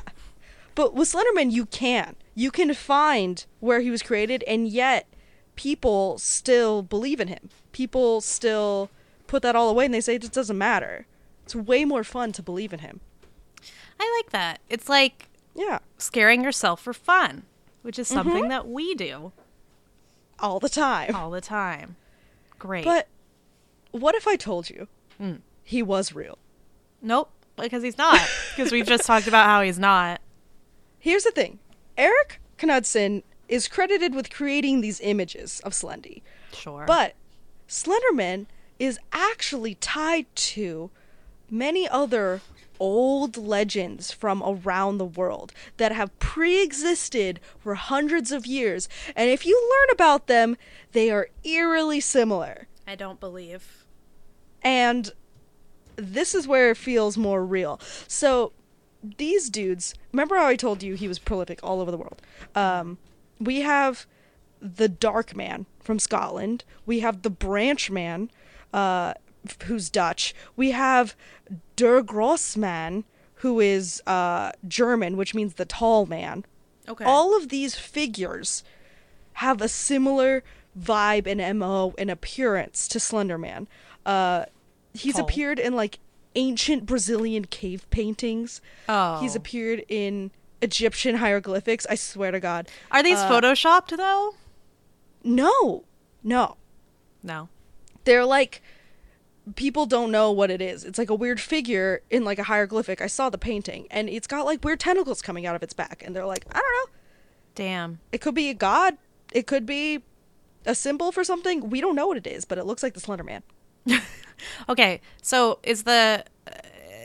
[0.74, 5.06] but with slenderman you can you can find where he was created and yet
[5.56, 8.90] people still believe in him people still
[9.26, 11.06] put that all away and they say it just doesn't matter
[11.44, 13.00] it's way more fun to believe in him
[14.02, 14.60] I like that.
[14.70, 17.42] It's like yeah scaring yourself for fun,
[17.82, 18.48] which is something Mm-hmm.
[18.48, 19.32] that we do
[20.38, 21.96] all the time all the time.
[22.58, 22.84] Great.
[22.84, 23.08] but
[23.90, 24.88] what if i told you
[25.20, 25.40] Mm.
[25.64, 26.38] he was real
[27.02, 28.20] nope, because he's not.
[28.56, 30.20] Because we've just talked about how he's not.
[30.98, 31.58] Here's the thing
[31.98, 36.84] Eric Knudsen is credited with creating these images of Slendy, Sure.
[36.86, 37.14] but
[37.70, 38.46] Slenderman
[38.80, 40.90] is actually tied to
[41.48, 42.40] many other
[42.80, 48.88] old legends from around the world that have pre existed for hundreds of years.
[49.14, 50.56] And if you learn about them,
[50.90, 52.66] they are eerily similar.
[52.88, 53.84] I don't believe.
[54.62, 55.12] And
[55.94, 57.78] this is where it feels more real.
[58.08, 58.52] So
[59.16, 62.20] these dudes, remember how I told you he was prolific all over the world?
[62.56, 62.98] Um,
[63.38, 64.06] we have
[64.60, 66.64] the Dark Man from Scotland.
[66.86, 68.30] We have the Branch Man,
[68.72, 69.14] uh,
[69.64, 70.34] who's Dutch.
[70.56, 71.14] We have
[71.76, 73.04] Der Grossman,
[73.36, 76.44] who is uh, German, which means the tall man.
[76.88, 77.04] Okay.
[77.04, 78.62] All of these figures
[79.34, 80.42] have a similar
[80.78, 83.66] vibe and MO and appearance to Slenderman.
[84.04, 84.44] Uh,
[84.92, 85.24] he's Tall.
[85.24, 85.98] appeared in like
[86.34, 88.60] ancient Brazilian cave paintings.
[88.88, 89.20] oh.
[89.20, 90.30] He's appeared in
[90.62, 91.86] Egyptian hieroglyphics.
[91.88, 92.68] I swear to God.
[92.90, 94.34] Are these uh, photoshopped though?
[95.24, 95.84] No,
[96.22, 96.56] no.
[97.22, 97.48] No.
[98.04, 98.62] They're like
[99.56, 100.84] people don't know what it is.
[100.84, 103.00] It's like a weird figure in like a hieroglyphic.
[103.00, 106.02] I saw the painting and it's got like weird tentacles coming out of its back
[106.06, 106.96] and they're like, I don't know.
[107.54, 108.00] Damn.
[108.12, 108.96] It could be a god.
[109.32, 110.02] It could be
[110.66, 111.68] a symbol for something.
[111.70, 113.42] We don't know what it is, but it looks like the Slender Man.
[114.70, 115.02] Okay.
[115.20, 116.50] So is the uh,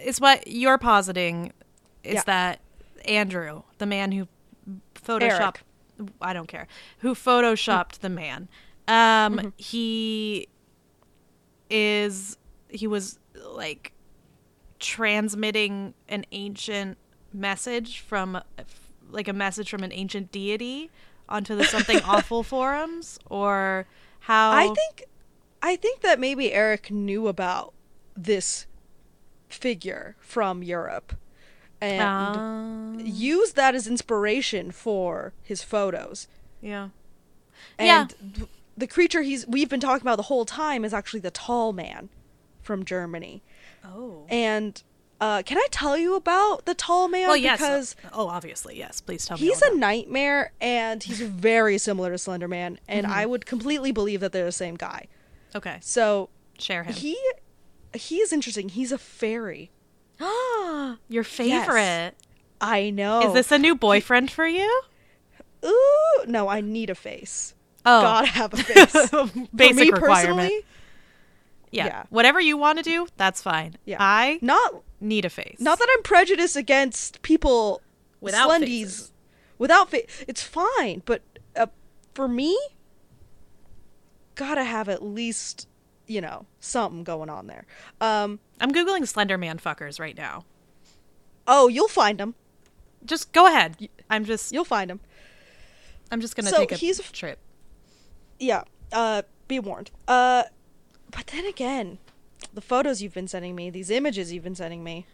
[0.06, 1.52] is what you're positing
[2.02, 2.24] is Yeah.
[2.28, 2.60] that
[3.06, 4.28] Andrew, the man who
[4.96, 5.58] photoshopped
[6.22, 6.68] I don't care.
[7.00, 8.48] Who photoshopped the man
[8.88, 9.50] Um, Mm-hmm.
[9.58, 10.48] he
[11.70, 12.38] is
[12.70, 13.94] he was like
[14.80, 16.98] transmitting an ancient
[17.34, 18.42] message from
[19.10, 20.90] like a message from an ancient deity
[21.28, 23.88] onto the something awful forums or
[24.22, 25.06] how I think
[25.62, 27.74] I think that maybe Eric knew about
[28.16, 28.68] this
[29.50, 31.14] figure from Europe
[31.86, 36.28] and Um, used that as inspiration for his photos.
[36.62, 36.90] yeah.
[37.78, 38.46] And Yeah.
[38.78, 42.10] the creature he's we've been talking about the whole time is actually the tall man
[42.62, 43.42] from Germany.
[43.84, 44.26] Oh.
[44.30, 44.82] And
[45.22, 47.28] uh, can I tell you about the tall man?
[47.28, 47.60] Well, yes.
[47.60, 49.00] Because oh, obviously, yes.
[49.00, 49.46] Please tell me.
[49.46, 53.16] he's a about nightmare and he's very similar to Slender Man, and Mm-hmm.
[53.16, 55.08] I would completely believe that they're the same guy.
[55.56, 55.78] Okay.
[55.82, 56.94] So Share him.
[56.94, 57.18] he
[57.94, 58.68] he is interesting.
[58.70, 59.72] He's a fairy.
[61.10, 62.14] Your favorite.
[62.62, 63.28] I know.
[63.28, 64.82] Is this a new boyfriend for you?
[65.66, 67.54] Ooh, no, I need a face.
[67.86, 69.10] Oh, Gotta have a face.
[69.10, 70.00] For basic me requirement.
[70.02, 70.66] personally,
[71.72, 71.86] Yeah.
[71.86, 72.04] yeah.
[72.10, 73.76] Whatever you want to do, that's fine.
[73.86, 73.98] Yeah.
[74.00, 75.60] I not need a face.
[75.60, 77.82] not that I'm prejudiced against people
[78.22, 79.12] Without slendies faces.
[79.60, 80.26] without face.
[80.28, 81.22] It's fine, but
[81.56, 81.68] uh,
[82.16, 82.58] for me,
[84.36, 85.68] gotta have at least
[86.08, 87.66] you know something going on there.
[88.02, 88.40] Um.
[88.60, 90.46] I'm googling Slender Man fuckers right now.
[91.48, 92.36] Oh, you'll find them.
[93.06, 93.90] Just go ahead.
[94.10, 95.00] I'm just You'll find them.
[96.12, 97.40] I'm just gonna So take a he's- trip.
[98.40, 98.64] Yeah.
[98.92, 99.24] Uh.
[99.48, 99.92] Be warned.
[100.08, 100.44] Uh.
[101.12, 101.98] But then again,
[102.54, 105.06] the photos you've been sending me, these images you've been sending me,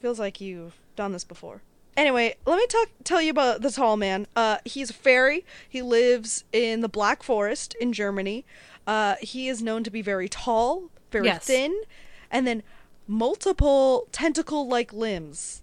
[0.00, 1.62] feels like you've done this before.
[1.96, 4.26] Anyway, let me talk tell you about the tall man.
[4.36, 5.44] Uh, he's a fairy.
[5.68, 8.44] He lives in the Black Forest in Germany.
[8.86, 11.44] Uh, he is known to be very tall, very Yes.
[11.46, 11.74] thin,
[12.30, 12.62] and then
[13.06, 15.62] multiple tentacle-like limbs.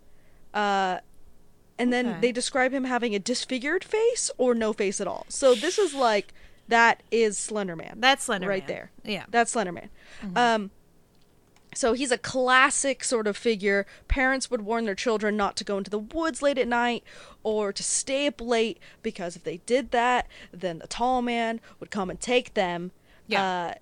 [0.54, 1.00] Uh,
[1.78, 2.20] and then Okay.
[2.22, 5.26] they describe him having a disfigured face or no face at all.
[5.30, 6.34] So this is like
[6.68, 7.96] that is Slender Man.
[7.98, 8.92] That's Slender right there.
[9.04, 9.26] Yeah.
[9.30, 9.90] That's Slender Man.
[10.36, 10.72] Um,
[11.74, 13.86] so he's a classic sort of figure.
[14.08, 17.04] Parents would warn their children not to go into the woods late at night
[17.44, 21.92] or to stay up late because if they did that, then the tall man would
[21.92, 22.92] come and take them.
[23.30, 23.44] Yeah.
[23.44, 23.74] Uh,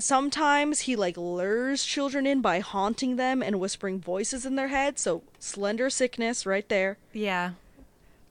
[0.00, 4.98] sometimes he like lures children in by haunting them and whispering voices in their head.
[4.98, 6.96] So slender sickness right there.
[7.12, 7.52] Yeah.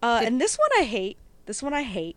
[0.02, 1.18] Uh, Did- and this one I hate.
[1.46, 2.16] This one I hate.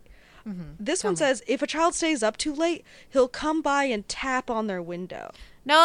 [0.81, 1.19] This Tell one me.
[1.19, 4.83] says if a child stays up too late, he'll come by and tap on their
[4.83, 5.31] window,
[5.65, 5.79] No.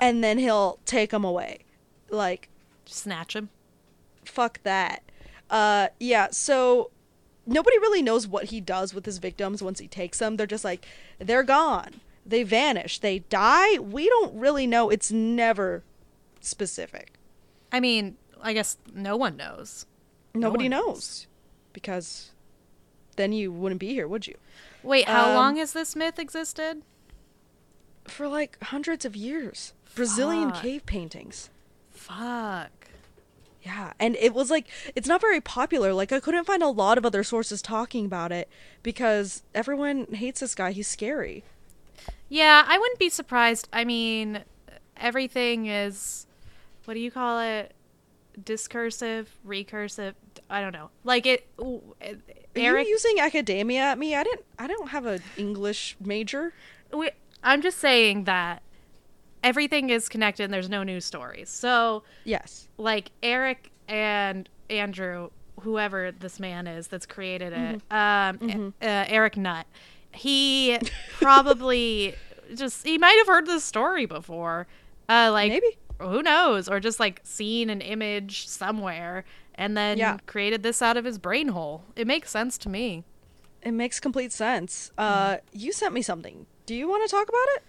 [0.00, 1.64] and then he'll take them away.
[2.10, 2.48] Like
[2.84, 3.48] Snatch him.
[4.24, 5.02] fuck that.
[5.50, 6.28] Uh, yeah.
[6.30, 6.90] So
[7.46, 10.36] nobody really knows what he does with his victims once he takes them.
[10.36, 10.86] They're just like
[11.18, 12.00] they're gone.
[12.24, 12.98] They vanish.
[13.00, 13.78] They die.
[13.78, 14.90] We don't really know.
[14.90, 15.82] It's never
[16.40, 17.14] specific.
[17.72, 19.86] I mean, I guess no one knows.
[20.34, 21.26] No Nobody one knows
[21.72, 22.30] because
[23.16, 24.36] then you wouldn't be here, would you?
[24.82, 26.82] Wait, how Um, long has this myth existed?
[28.04, 29.72] For like hundreds of years.
[29.94, 30.62] Brazilian Fuck.
[30.62, 31.50] cave paintings.
[31.90, 32.81] Fuck.
[33.62, 35.92] Yeah, and it was like it's not very popular.
[35.92, 38.48] Like I couldn't find a lot of other sources talking about it
[38.82, 40.72] because everyone hates this guy.
[40.72, 41.44] He's scary.
[42.28, 43.68] Yeah, I wouldn't be surprised.
[43.72, 44.42] I mean,
[44.96, 46.26] everything is
[46.86, 47.72] what do you call it?
[48.42, 50.14] Discursive, recursive.
[50.50, 50.90] I don't know.
[51.04, 51.46] Like it.
[51.60, 54.16] ooh, Are you using academia at me?
[54.16, 54.44] I didn't.
[54.58, 56.52] I don't have an English major.
[56.92, 57.10] we,
[57.44, 58.62] I'm just saying that
[59.42, 60.44] everything is connected.
[60.44, 61.48] and There's no news stories.
[61.50, 62.68] So, Yes.
[62.78, 69.66] like Eric and Andrew, whoever this man is that's created it, um, uh, Eric Nutt,
[70.12, 70.78] he
[71.20, 72.14] probably
[72.54, 74.66] just he might have heard this story before.
[75.08, 75.78] Uh, like Maybe.
[75.98, 79.24] who knows, or just like seen an image somewhere
[79.54, 80.18] and then Yeah.
[80.26, 81.84] created this out of his brain hole.
[81.96, 83.04] It makes sense to me.
[83.62, 84.90] It makes complete sense.
[84.98, 86.46] Uh, you sent me something.
[86.66, 87.62] Do you want to talk about it?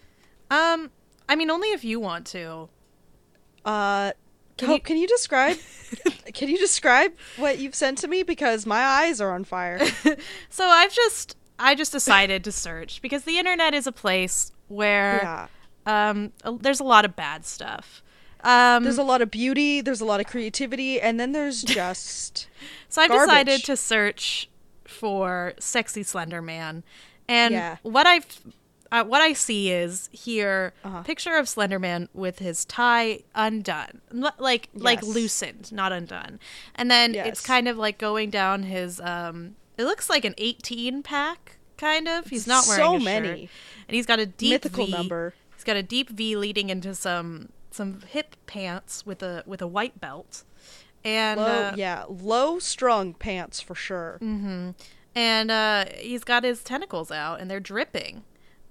[0.49, 0.91] Um,
[1.34, 2.69] I mean, only if you want to.
[3.65, 4.12] Uh,
[4.56, 5.58] Can you- can you describe?
[6.36, 8.22] can you describe what you've sent to me?
[8.22, 9.80] Because my eyes are on fire.
[10.50, 15.19] So I've just I just decided to search because the internet is a place where
[15.24, 15.48] yeah.
[16.12, 18.04] um there's a lot of bad stuff.
[18.43, 19.82] Um There's a lot of beauty.
[19.82, 22.48] There's a lot of creativity, and then there's just
[22.89, 24.50] so I've decided to search
[24.86, 26.84] for sexy slender man.
[27.28, 27.78] And Yeah.
[27.82, 28.28] what I've
[28.93, 31.01] uh, what I see is here Uh-huh.
[31.03, 34.01] picture of Slenderman with his tie undone,
[34.38, 36.39] like like loosened, not undone,
[36.75, 37.27] and then Yes.
[37.27, 39.01] it's kind of like going down his.
[39.01, 42.27] um It looks like an eighteen pack, kind of.
[42.27, 43.27] He's not wearing So a many.
[43.27, 43.49] shirt.
[43.88, 44.91] and he's got a deep Mythical V.
[44.91, 45.34] number.
[45.56, 49.67] He's got a deep V leading into some some hip pants with a with a
[49.67, 50.43] white belt,
[51.03, 54.19] and low, uh, yeah, low strung pants for sure.
[55.15, 58.23] and uh, he's got his tentacles out, and they're dripping.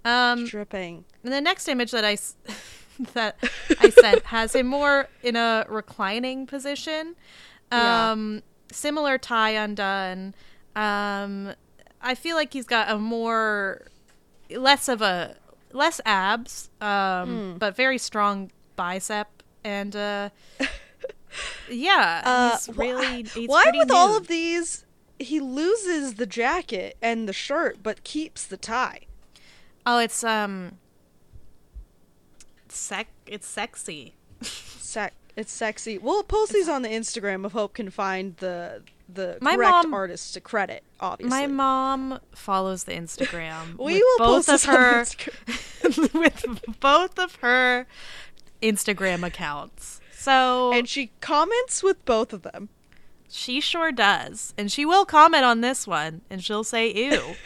[0.05, 1.05] Um, Dripping.
[1.23, 2.17] and the next image that I
[3.15, 3.37] that
[3.81, 7.15] I sent has him more in a reclining position,
[7.71, 8.11] Yeah.
[8.13, 10.35] um, similar tie undone.
[10.77, 11.53] Um,
[12.01, 13.87] I feel like he's got a more
[14.51, 15.37] less of a
[15.73, 20.31] less abs, um, but very strong bicep, and uh,
[21.71, 24.85] yeah, Uh, he's really he's why with all of these
[25.19, 29.03] he loses the jacket and the shirt but keeps the tie?
[29.85, 30.79] Oh, it's um,
[32.69, 33.09] sec.
[33.27, 34.15] It's sexy.
[34.43, 35.99] Sec- it's sexy.
[35.99, 39.95] We'll post these on the Instagram if Hope can find the the My correct mom-
[39.95, 40.83] artist to credit.
[41.01, 43.77] Obviously, My mom follows the Instagram.
[43.79, 46.13] we with will both post of her Instagram.
[46.21, 47.87] with both of her
[48.63, 50.01] Instagram accounts.
[50.17, 52.69] So and she comments with both of them.
[53.29, 57.35] she sure does, and she will comment on this one, and she'll say "ew."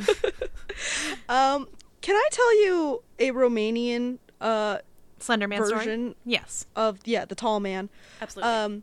[1.28, 1.68] Um,
[2.02, 4.78] can I tell you a Romanian uh
[5.18, 6.14] Slenderman story.
[6.24, 7.88] Yes, of yeah the tall man?
[8.20, 8.52] absolutely.
[8.52, 8.82] Um,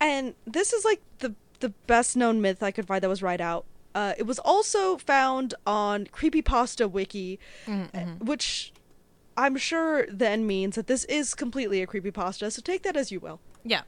[0.00, 3.40] and this is like the the best known myth I could find that was right
[3.40, 3.64] out.
[3.94, 7.86] Uh, it was also found on Creepypasta Wiki, uh,
[8.20, 8.72] which
[9.38, 12.52] I'm sure then means that this is completely a creepypasta.
[12.52, 13.40] So take that as you will.
[13.64, 13.82] yeah,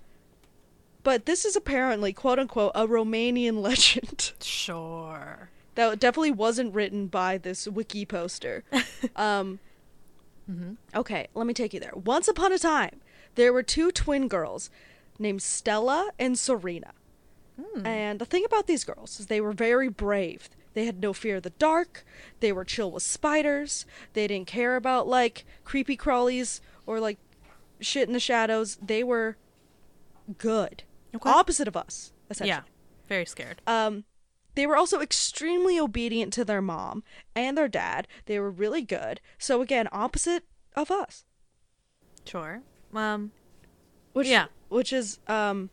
[1.02, 5.17] But this is apparently quote unquote a Romanian legend sure.
[5.78, 8.64] That definitely wasn't written by this wiki poster.
[9.16, 9.60] um,
[10.94, 11.92] Okay, let me take you there.
[11.94, 13.00] Once upon a time,
[13.34, 14.70] there were two twin girls
[15.18, 16.92] named Stella and Serena.
[17.84, 20.48] And the thing about these girls is they were very brave.
[20.74, 22.04] They had no fear of the dark.
[22.40, 23.84] They were chill with spiders.
[24.14, 27.18] They didn't care about like creepy crawlies or like
[27.80, 28.78] shit in the shadows.
[28.80, 29.36] They were
[30.38, 30.82] good.
[31.14, 31.30] Okay.
[31.30, 32.48] Opposite of us, essentially.
[32.48, 32.62] Yeah,
[33.08, 33.60] very scared.
[33.66, 34.04] Um,
[34.54, 38.08] they were also extremely obedient to their mom and their dad.
[38.26, 39.20] They were really good.
[39.38, 41.24] So again, opposite of us.
[42.24, 42.62] Sure.
[42.94, 43.32] Um.
[44.12, 44.46] Which Yeah.
[44.68, 45.70] which is um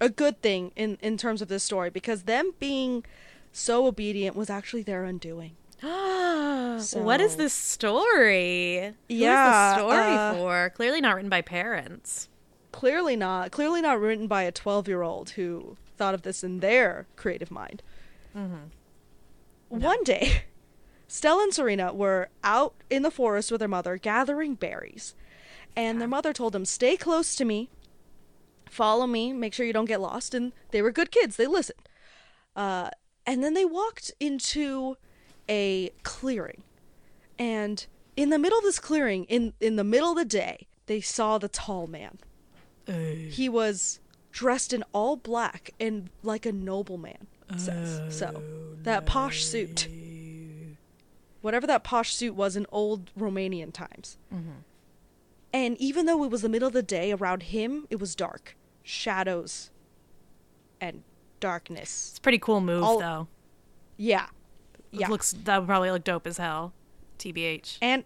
[0.00, 3.04] a good thing in in terms of this story because them being
[3.52, 5.56] so obedient was actually their undoing.
[5.80, 8.94] what is So- this story?
[9.08, 10.70] Yeah, Who's the story uh, for?
[10.74, 12.28] Clearly not written by parents.
[12.72, 17.50] Clearly not clearly not written by a 12-year-old who thought of this in their creative
[17.50, 17.82] mind.
[19.68, 20.42] One day,
[21.08, 25.14] Stella and Serena were out in the forest with their mother gathering berries.
[25.74, 27.70] And their mother told them, Stay close to me,
[28.68, 30.34] follow me, make sure you don't get lost.
[30.34, 31.88] And they were good kids, they listened.
[32.54, 32.90] Uh,
[33.26, 34.96] and then they walked into
[35.48, 36.62] a clearing.
[37.38, 41.00] And in the middle of this clearing, in, in the middle of the day, they
[41.00, 42.18] saw the tall man.
[43.30, 48.16] He was dressed in all black and like a nobleman says.
[48.16, 49.88] so, oh, that posh suit.
[51.42, 54.16] Whatever that posh suit was in old Romanian times.
[54.34, 54.50] Mm-hmm.
[55.52, 58.56] And even though it was the middle of the day, around him it was dark.
[58.82, 59.70] Shadows
[60.80, 61.02] and
[61.40, 62.08] darkness.
[62.10, 63.28] It's a pretty cool move, All- though.
[63.96, 64.26] Yeah.
[64.92, 65.08] It Yeah.
[65.08, 66.72] looks that would probably look dope as hell.
[67.18, 67.78] TBH.
[67.80, 68.04] And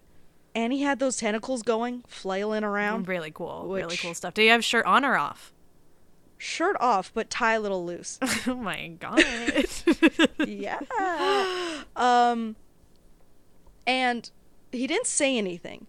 [0.53, 3.07] and he had those tentacles going, flailing around.
[3.07, 3.67] Really cool.
[3.69, 4.33] Really cool stuff.
[4.33, 5.53] Do you have shirt on or off?
[6.43, 8.17] Shirt off, but tie a little loose.
[8.47, 9.23] oh my god.
[10.47, 10.79] yeah.
[11.95, 12.55] Um
[13.85, 14.31] and
[14.71, 15.85] he didn't say anything,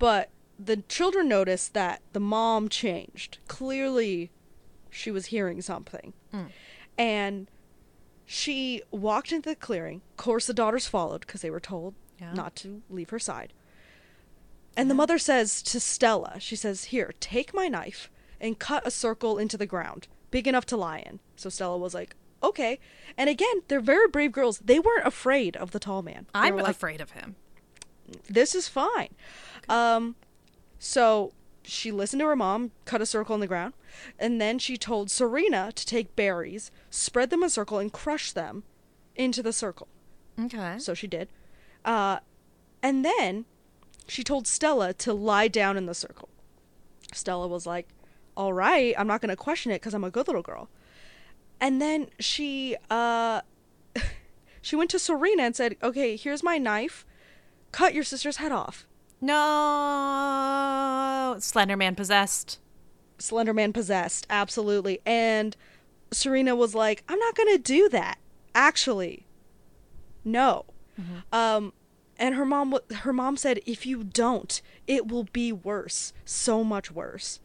[0.00, 3.38] but the children noticed that the mom changed.
[3.46, 4.30] Clearly
[4.90, 6.12] she was hearing something.
[6.98, 7.48] And
[8.26, 10.02] she walked into the clearing.
[10.12, 12.32] Of course the daughters followed because they were told Yeah.
[12.32, 13.52] not to leave her side.
[14.76, 18.10] And the mother says to Stella, she says, "Here, take my knife
[18.42, 21.94] and cut a circle into the ground, big enough to lie in." So Stella was
[21.94, 22.78] like, "Okay."
[23.16, 24.58] And again, they're very brave girls.
[24.58, 26.26] They weren't afraid of the tall man.
[26.34, 27.36] They I'm like, afraid of him.
[28.28, 29.14] this is fine.
[29.68, 30.16] Um,
[30.78, 33.74] so she listened to her mom, cut a circle in the ground,
[34.18, 38.32] and then she told Serena to take berries, spread them in a circle, and crush
[38.32, 38.64] them
[39.16, 39.88] into the circle.
[40.38, 40.78] Okay.
[40.78, 41.28] So she did.
[41.84, 42.18] Uh,
[42.82, 43.44] and then
[44.08, 46.28] she told Stella to lie down in the circle.
[47.12, 47.88] Stella was like,
[48.36, 50.68] "All right, I'm not going to question it because I'm a good little girl."
[51.60, 53.42] And then she uh,
[54.62, 57.06] she went to Serena and said, "Okay, here's my knife.
[57.70, 58.86] Cut your sister's head off."
[59.20, 59.32] No.
[61.38, 62.58] Slenderman possessed.
[63.18, 65.00] Slenderman possessed, absolutely.
[65.06, 65.56] And
[66.10, 68.18] Serena was like, "I'm not gonna do that.
[68.54, 69.26] Actually,
[70.24, 70.64] no."
[71.32, 71.72] Um,
[72.18, 76.90] and her mom, her mom said, "If you don't, it will be worse, so much
[76.90, 77.40] worse."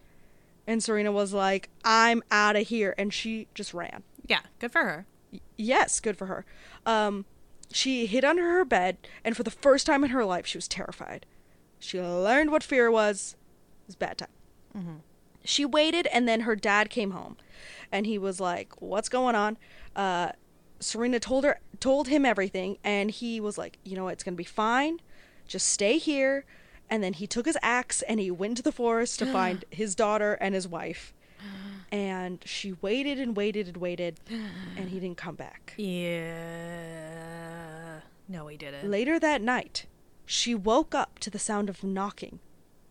[0.68, 4.04] And Serena was like, "I'm out of here," and she just ran.
[4.28, 5.06] Yeah, good for her.
[5.56, 6.46] Yes, good for her.
[6.86, 7.26] Um,
[7.72, 10.68] she hid under her bed, and for the first time in her life, she was
[10.68, 11.26] terrified.
[11.80, 13.36] She learned what fear was.
[13.84, 14.30] It was a bad time.
[15.46, 17.38] She waited, and then her dad came home,
[17.92, 19.58] and he was like, "What's going on?"
[19.96, 20.34] Uh,
[20.80, 24.44] Serena told her, told him everything, and he was like, "You know, it's gonna be
[24.44, 25.00] fine.
[25.48, 26.44] Just stay here."
[26.90, 29.96] And then he took his axe and he went to the forest to find his
[29.96, 31.14] daughter and his wife.
[31.90, 34.20] And she waited and waited and waited,
[34.76, 35.74] and he didn't come back.
[35.78, 36.42] Yeah.
[38.28, 38.92] No, he didn't.
[38.92, 39.86] Later that night,
[40.26, 42.40] she woke up to the sound of knocking.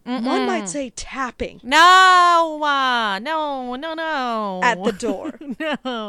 [0.06, 4.60] One might say tapping No, uh, no, no, no.
[4.62, 5.36] at the door.
[5.84, 5.84] no.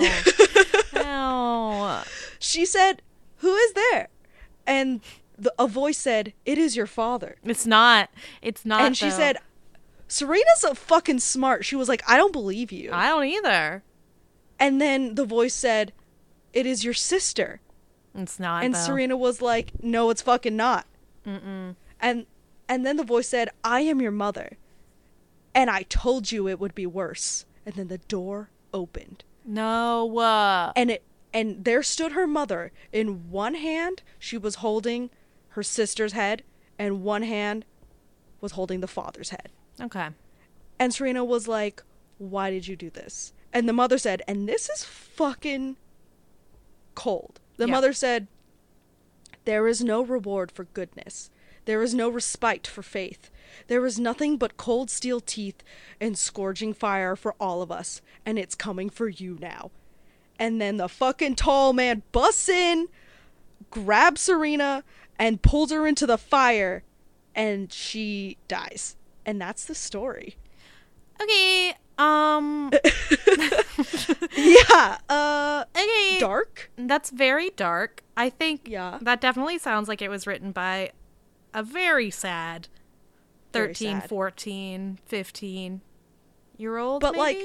[0.93, 2.03] no.
[2.37, 3.01] she said,
[3.37, 4.09] Who is there?
[4.67, 5.01] And
[5.37, 7.35] the, a voice said, It is your father.
[7.43, 8.09] It's not.
[8.41, 8.81] It's not.
[8.81, 9.17] and she though.
[9.17, 9.37] said,
[10.07, 11.65] Serena's a fucking smart.
[11.65, 12.91] She was like, I don't believe you.
[12.93, 13.83] I don't either.
[14.59, 15.93] and then the voice said,
[16.53, 17.61] It is your sister.
[18.15, 18.63] It's not.
[18.63, 18.79] and though.
[18.79, 20.87] Serena was like, "No, it's fucking not."
[21.23, 21.75] Mm-mm.
[21.99, 22.25] And
[22.67, 24.57] and then the voice said, "I am your mother."
[25.53, 27.45] And I told you it would be worse.
[27.63, 29.23] And then the door opened.
[29.45, 30.17] No.
[30.17, 32.71] Uh, And it and there stood her mother.
[32.91, 35.11] In one hand, she was holding
[35.57, 36.43] her sister's head,
[36.77, 37.65] and one hand
[38.41, 39.49] was holding the father's head.
[39.81, 40.09] okay.
[40.79, 41.81] And Serena was like,
[42.19, 45.75] "Why did you do this?" And the mother said, "And this is fucking
[46.93, 47.71] cold." The Yeah.
[47.71, 48.27] mother said,
[49.45, 51.31] "There is no reward for goodness.
[51.65, 53.31] There is no respite for faith.
[53.65, 55.63] There is nothing but cold steel teeth
[55.99, 59.71] and scourging fire for all of us, and it's coming for you now."
[60.37, 62.87] And then the fucking tall man busts in,
[63.71, 64.83] grabs Serena,
[65.19, 66.83] and pulls her into the fire,
[67.35, 68.95] and she dies.
[69.25, 70.37] And that's the story.
[71.21, 71.73] Okay.
[71.97, 72.71] Um.
[74.37, 76.17] yeah, uh Okay.
[76.19, 76.69] dark.
[76.77, 78.03] That's very dark.
[78.15, 78.99] I think Yeah.
[79.01, 80.91] that definitely sounds like it was written by
[81.53, 82.67] a very sad
[83.53, 84.09] Very 13, sad.
[84.09, 85.81] 14, 15
[86.57, 87.01] year old.
[87.01, 87.37] But, like.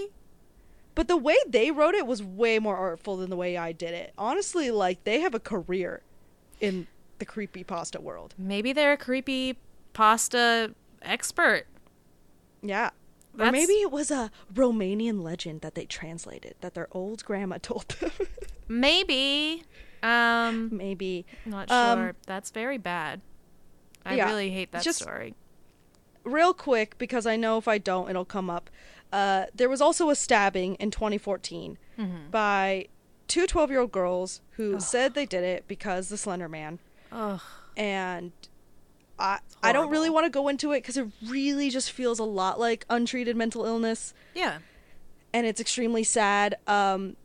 [0.95, 3.95] But the way they wrote it was way more artful than the way I did
[3.95, 4.13] it.
[4.19, 6.03] Honestly, like they have a career
[6.61, 6.87] in
[7.23, 8.35] the creepy pasta world.
[8.37, 9.57] maybe they're a creepy
[9.93, 11.65] pasta expert.
[12.63, 12.91] Yeah.
[13.39, 17.89] Or maybe it was a Romanian legend that they translated that their old grandma told
[18.01, 18.11] them.
[18.69, 19.65] Maybe.
[20.03, 21.25] Um, maybe.
[21.47, 22.15] not Um, sure.
[22.27, 23.21] That's very bad.
[24.05, 25.35] I yeah, really hate that just- story.
[26.25, 28.71] Real quick, because I know if I don't, it'll come up.
[29.13, 32.31] Uh, there was also a stabbing in 2014 Mm-hmm.
[32.31, 32.87] by
[33.29, 36.79] two 12 year old girls who said they did it because the Slender Man.
[37.13, 37.41] Ugh.
[37.77, 38.33] and
[39.19, 42.25] I I don't really want to go into it because it really just feels a
[42.25, 44.59] lot like untreated mental illness, Yeah.
[45.33, 46.57] and it's extremely sad.
[46.67, 47.17] Um,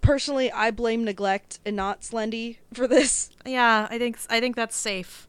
[0.00, 3.30] personally, I blame neglect and not Slendy for this.
[3.46, 5.26] Yeah, I think I think that's safe.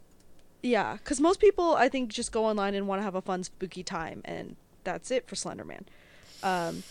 [0.61, 3.43] Yeah, because most people I think just go online and want to have a fun
[3.43, 5.83] spooky time, and that's it for Slenderman.
[6.43, 6.83] Um,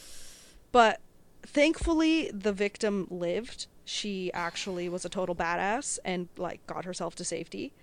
[0.73, 1.01] but
[1.47, 3.67] thankfully, the victim lived.
[3.93, 7.75] She actually was a total badass and like got herself to safety.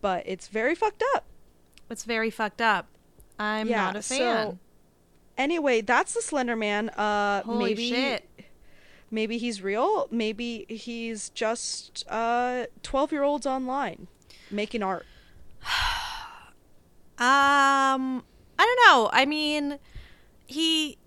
[0.00, 1.24] But it's very fucked up.
[1.90, 2.86] It's very fucked up.
[3.38, 4.58] I'm Yeah, not a so- fan.
[5.36, 6.88] Anyway, that's the Slender Man.
[6.88, 8.26] Uh, Holy maybe, shit.
[9.10, 10.08] Maybe he's real.
[10.10, 14.08] Maybe he's just uh twelve year olds online
[14.50, 15.04] making art.
[17.18, 18.22] Um,
[18.58, 19.08] I don't know.
[19.12, 19.78] I mean,
[20.46, 20.98] he.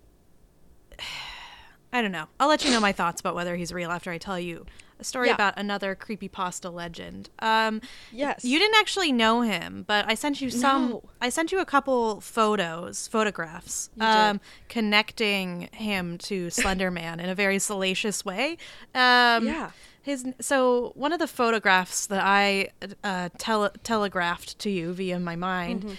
[1.92, 2.26] I don't know.
[2.38, 4.64] I'll let you know my thoughts about whether he's real after I tell you
[5.00, 5.34] a story Yeah.
[5.34, 7.30] about another creepypasta legend.
[7.38, 7.80] Um,
[8.12, 8.44] Yes.
[8.44, 10.90] you didn't actually know him, but I sent you some.
[10.90, 11.02] No.
[11.20, 17.58] I sent you a couple photos, photographs, um, connecting him to Slenderman in a very
[17.58, 18.58] salacious way.
[18.94, 19.70] Um, Yeah.
[20.02, 22.70] His so one of the photographs that I
[23.04, 25.96] uh, tele- telegraphed to you via my mind um,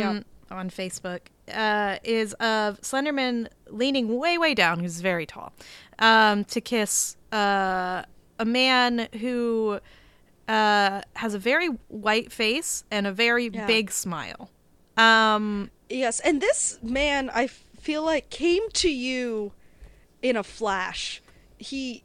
[0.00, 0.20] Yeah.
[0.50, 1.20] on Facebook
[1.50, 5.52] uh, is of Slenderman leaning way way down, who's very tall,
[5.98, 8.02] um, to kiss uh,
[8.38, 9.80] a man who
[10.48, 13.66] uh, has a very white face and a very Yeah.
[13.66, 14.50] big smile.
[14.96, 19.52] Um, Yes, and this man I feel like came to you
[20.22, 21.20] in a flash.
[21.58, 22.04] He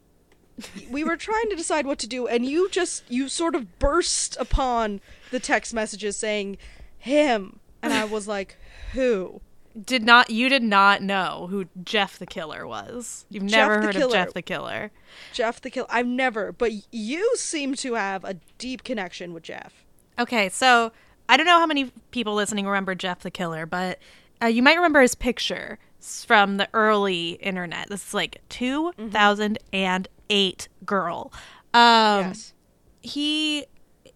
[0.90, 4.36] we were trying to decide what to do and you just you sort of burst
[4.40, 6.56] upon the text messages saying
[6.98, 8.56] him and I was like
[8.92, 9.40] who?
[9.84, 13.26] did not you did not know who Jeff the Killer was?
[13.28, 14.06] You've Jeff never heard Killer.
[14.06, 14.90] of Jeff the Killer.
[15.32, 15.86] Jeff the Killer.
[15.90, 19.84] I've never, but you seem to have a deep connection with Jeff.
[20.18, 20.92] Okay, so
[21.28, 23.98] I don't know how many people listening remember Jeff the Killer, but
[24.42, 27.88] uh, you might remember his picture from the early internet.
[27.88, 30.06] This is like 2010.
[30.28, 31.32] 8 girl.
[31.72, 32.52] Um yes.
[33.00, 33.66] he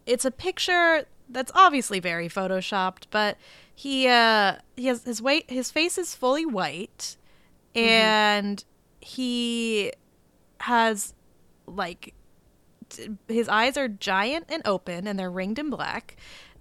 [0.06, 3.36] it's a picture that's obviously very photoshopped, but
[3.80, 7.16] he uh he has his weight his face is fully white
[7.74, 8.62] and
[9.00, 9.90] he
[10.60, 11.14] has
[11.64, 12.12] like
[12.90, 16.16] t- his eyes are giant and open and they're ringed in black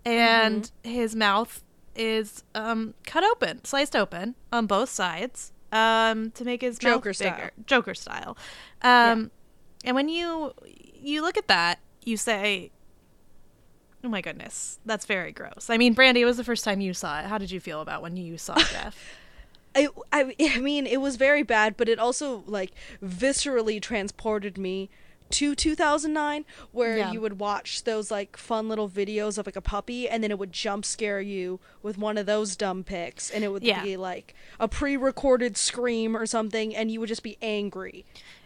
[0.05, 1.61] and his mouth
[1.93, 7.17] is um cut open sliced open on both sides um to make his Joker mouth
[7.17, 7.49] style.
[7.65, 8.37] joker style.
[8.81, 9.29] Um
[9.83, 10.53] and when you
[10.95, 12.71] you look at that you say
[14.03, 16.93] oh my goodness that's very gross i mean brandy it was the first time you
[16.93, 18.97] saw it how did you feel about when you saw jeff
[19.75, 22.71] I, I, I mean, it was very bad, but it also like
[23.03, 24.89] viscerally transported me
[25.29, 27.11] to 2009, where Yeah.
[27.11, 30.39] you would watch those like fun little videos of like a puppy, and then it
[30.39, 33.83] would jump scare you with one of those dumb pics, and it would Yeah.
[33.83, 38.05] be like a pre-recorded scream or something, and you would just be angry.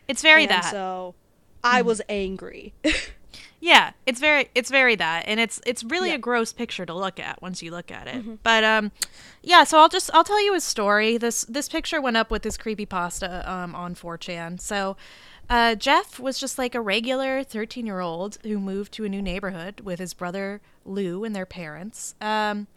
[0.10, 1.16] it's very and that So
[1.64, 1.86] I mm.
[1.86, 2.74] was angry.
[3.66, 6.16] Yeah, it's very it's very that and it's it's really Yeah.
[6.16, 8.44] a gross picture to look at once you look at it.
[8.44, 8.92] But um
[9.42, 11.18] yeah, so I'll just I'll tell you a story.
[11.18, 14.60] This this picture went up with this creepy pasta um on 4chan.
[14.60, 14.98] So
[15.50, 20.00] uh Jeff was just like a regular 13-year-old who moved to a new neighborhood with
[20.00, 22.16] his brother Lou and their parents.
[22.20, 22.68] Um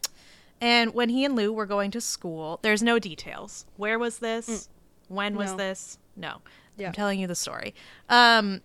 [0.61, 3.67] and when he and Lou were going to school, there's no details.
[3.77, 4.69] Where was this?
[5.09, 5.57] When was No.
[5.57, 5.99] this?
[6.15, 6.43] No.
[6.77, 6.87] Yeah.
[6.87, 7.75] I'm telling you the story.
[8.09, 8.61] Um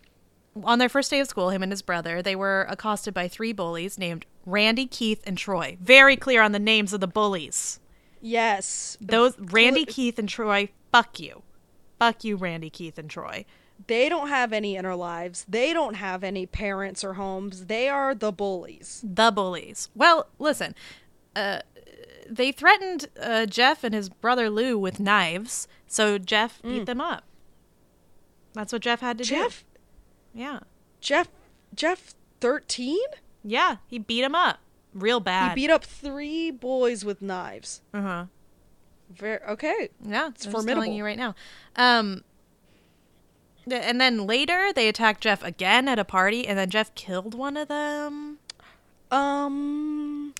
[0.63, 3.53] on their first day of school, him and his brother, they were accosted by three
[3.53, 5.77] bullies named Randy, Keith, and Troy.
[5.81, 7.79] Very clear on the names of the bullies.
[8.21, 10.69] yes, Those Randy, Keith, and Troy.
[10.91, 11.43] Fuck you,
[11.99, 13.45] fuck you, Randy, Keith, and Troy.
[13.87, 15.45] they don't have any inner lives.
[15.47, 17.65] They don't have any parents or homes.
[17.67, 19.03] They are the bullies.
[19.07, 19.89] The bullies.
[19.95, 20.75] Well, listen,
[21.35, 21.61] uh,
[22.29, 27.23] they threatened uh, Jeff and his brother Lou with knives, so Jeff beat them up.
[28.53, 29.29] That's what Jeff had to do?
[29.29, 29.70] Jeff, do.
[30.33, 30.59] Yeah,
[31.01, 31.27] Jeff,
[31.75, 32.99] Jeff, thirteen.
[33.43, 34.59] yeah, he beat him up
[34.93, 35.49] real bad.
[35.57, 37.81] He beat up three boys with knives.
[37.93, 38.25] uh huh.
[39.09, 39.89] Very okay.
[40.01, 40.83] Yeah, it's It's I'm formidable.
[40.83, 41.35] telling you right now.
[41.75, 42.23] Um,
[43.69, 47.57] and then later they attacked Jeff again at a party, and then Jeff killed one
[47.57, 48.39] of them.
[49.11, 50.33] Um,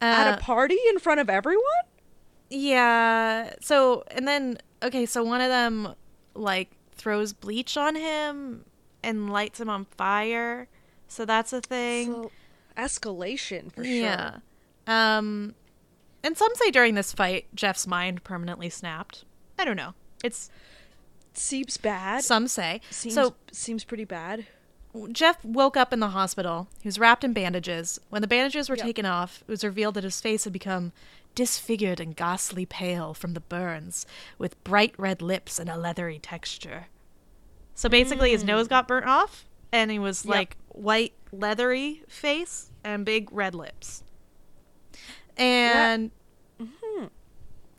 [0.00, 1.62] Uh, at a party in front of everyone.
[2.50, 3.54] yeah.
[3.60, 5.94] So and then okay, so one of them
[6.34, 8.64] like throws bleach on him
[9.02, 10.68] and lights him on fire.
[11.08, 12.12] So that's a thing.
[12.12, 12.30] So,
[12.76, 13.92] escalation for sure.
[13.92, 14.36] yeah.
[14.86, 15.54] Um,
[16.24, 19.24] and some say during this fight, Jeff's mind permanently snapped.
[19.58, 19.94] I don't know.
[20.24, 20.50] It's
[21.34, 22.24] Seems bad.
[22.24, 22.80] some say.
[22.90, 24.46] seems so seems pretty bad.
[25.12, 26.68] Jeff woke up in the hospital.
[26.82, 27.98] He was wrapped in bandages.
[28.10, 28.84] When the bandages were Yep.
[28.84, 30.92] taken off, it was revealed that his face had become
[31.34, 34.04] disfigured and ghastly pale from the burns,
[34.36, 36.88] with bright red lips and a leathery texture.
[37.82, 40.26] So basically, his nose got burnt off, and he was Mm.
[40.26, 40.34] Yep.
[40.36, 44.04] like white, leathery face and big red lips.
[45.36, 46.12] And
[46.60, 47.06] Mm-hmm.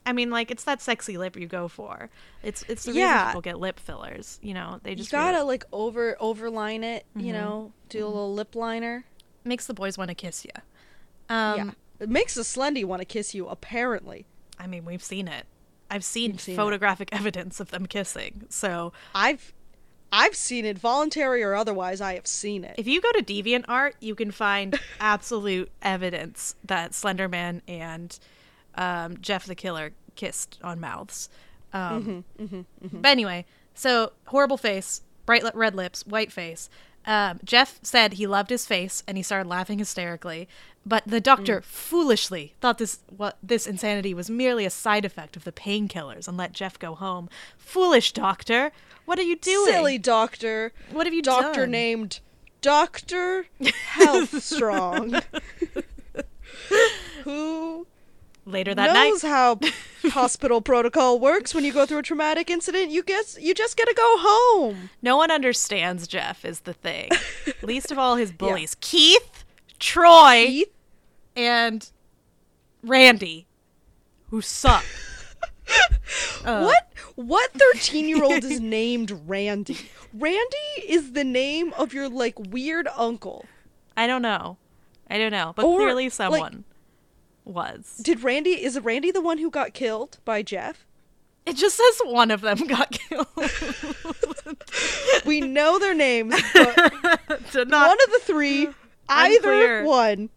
[0.05, 2.09] I mean, like it's that sexy lip you go for.
[2.41, 3.13] It's it's the Yeah.
[3.13, 4.39] reason people get lip fillers.
[4.43, 7.05] You know, they You just gotta really- like over overline it.
[7.15, 7.33] You Mhm.
[7.33, 9.05] know, do a little lip liner.
[9.45, 10.51] makes the boys want to kiss you.
[11.29, 13.47] Um, yeah, it makes the Slendy want to kiss you.
[13.47, 14.25] Apparently,
[14.59, 15.45] I mean, we've seen it.
[15.91, 16.57] I've seen, seen it.
[16.57, 18.45] photographic evidence of them kissing.
[18.49, 19.53] So I've
[20.15, 21.99] I've seen it, voluntary or otherwise.
[21.99, 22.75] I have seen it.
[22.77, 28.17] if you go to DeviantArt, you can find absolute evidence that Slenderman and
[28.75, 31.29] um, Jeff the Killer kissed on mouths.
[31.73, 32.23] Um,
[33.01, 36.69] But anyway, so horrible face, bright li- red lips, white face.
[37.05, 40.47] Um, Jeff said he loved his face and he started laughing hysterically.
[40.85, 41.63] But the doctor mm.
[41.63, 46.37] foolishly thought this what this insanity was merely a side effect of the painkillers and
[46.37, 47.29] let Jeff go home.
[47.57, 48.71] Foolish doctor,
[49.05, 49.71] what are you doing?
[49.71, 50.73] Silly doctor.
[50.91, 51.51] What have you doctor done?
[51.51, 52.19] Doctor named
[52.61, 55.21] Doctor Healthstrong,
[57.23, 57.87] who
[58.45, 59.59] Later that knows night, knows how
[60.11, 62.91] hospital protocol works when you go through a traumatic incident.
[62.91, 64.89] You guess you just gotta go home.
[65.01, 67.09] no one understands Jeff is the thing.
[67.61, 69.32] Least of all his bullies, Keith,
[69.83, 70.69] Troy, Keith,
[71.35, 71.89] and
[72.83, 73.47] Randy,
[74.29, 74.83] who suck.
[76.45, 79.77] Uh, what what thirteen year old is named Randy?
[80.13, 83.45] Randy is the name of your like weird uncle.
[83.95, 84.57] I don't know.
[85.09, 86.65] I don't know, but Or, clearly like- someone
[87.45, 87.97] was.
[88.03, 90.85] Did Randy is Randy the one who got killed by Jeff?
[91.45, 93.27] It just says one of them got killed.
[95.25, 98.67] We know their names, but not one of the three,
[99.09, 99.83] either Unclear.
[99.85, 100.29] one,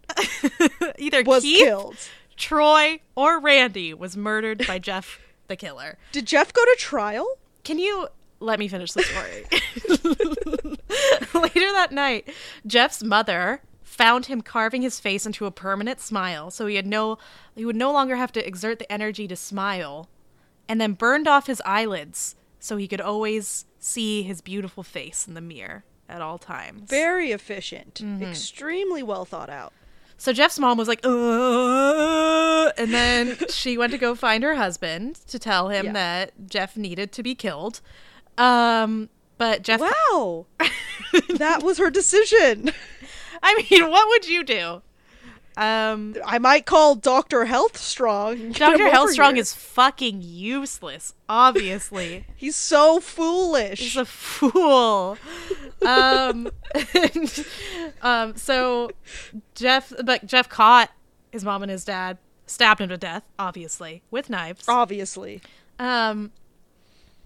[0.99, 1.97] either was Keith, killed.
[2.37, 5.99] Troy, or Randy was murdered by Jeff the killer.
[6.13, 7.27] Did Jeff go to trial?
[7.65, 8.09] Can you
[8.41, 9.45] let me finish the story?
[11.43, 12.29] Later that night,
[12.67, 17.19] Jeff's mother found him carving his face into a permanent smile, so he had no
[17.55, 20.09] he would no longer have to exert the energy to smile,
[20.69, 25.35] and then burned off his eyelids so he could always see his beautiful face in
[25.35, 26.89] the mirror at all times.
[26.89, 27.95] Very efficient.
[28.03, 28.23] Mm-hmm.
[28.25, 29.73] Extremely well thought out.
[30.19, 35.17] So Jeff's mom was like, uh, and then she went to go find her husband
[35.29, 35.93] to tell him Yeah.
[35.93, 37.81] that Jeff needed to be killed.
[38.39, 40.47] Um, but Jeff, Wow.
[41.37, 42.71] that was her decision.
[43.43, 44.83] I mean, what would you do?
[45.57, 47.47] Um, I might call Dr.
[47.47, 48.53] Health Strong.
[48.53, 48.89] Dr.
[48.91, 52.27] Hellstrong is fucking useless, obviously.
[52.37, 53.79] He's so foolish.
[53.81, 55.17] He's a fool.
[55.87, 56.51] um,
[56.95, 57.47] and,
[58.03, 58.91] um, so
[59.55, 60.91] Jeff, but Jeff caught
[61.33, 64.67] his mom and his dad, stabbed him to death, obviously, with knives.
[64.69, 65.41] Obviously.
[65.79, 66.33] Um,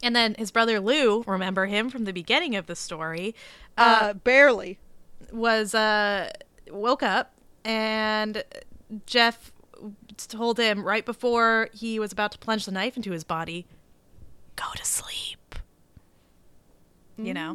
[0.04, 3.34] and then his brother Lou, remember him from the beginning of the story,
[3.76, 4.78] Uh, barely.
[5.32, 6.30] was uh
[6.70, 7.32] woke up
[7.64, 8.44] and
[9.06, 9.52] Jeff
[10.28, 13.66] told him right before he was about to plunge the knife into his body,
[14.56, 15.54] "Go to sleep."
[17.16, 17.50] You know.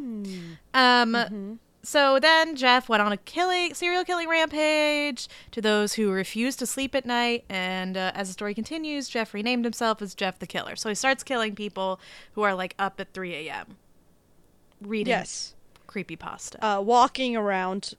[0.74, 6.58] Um so then Jeff went on a killing serial killing rampage to those who refused
[6.60, 10.40] to sleep at night and uh, as the story continues, Jeff renamed himself as Jeff
[10.40, 10.76] the Killer.
[10.76, 12.00] So he starts killing people
[12.34, 13.78] who are like up at 3 a.m.
[14.82, 15.54] reading Yes.
[15.88, 16.58] creepypasta.
[16.60, 17.94] Uh, walking around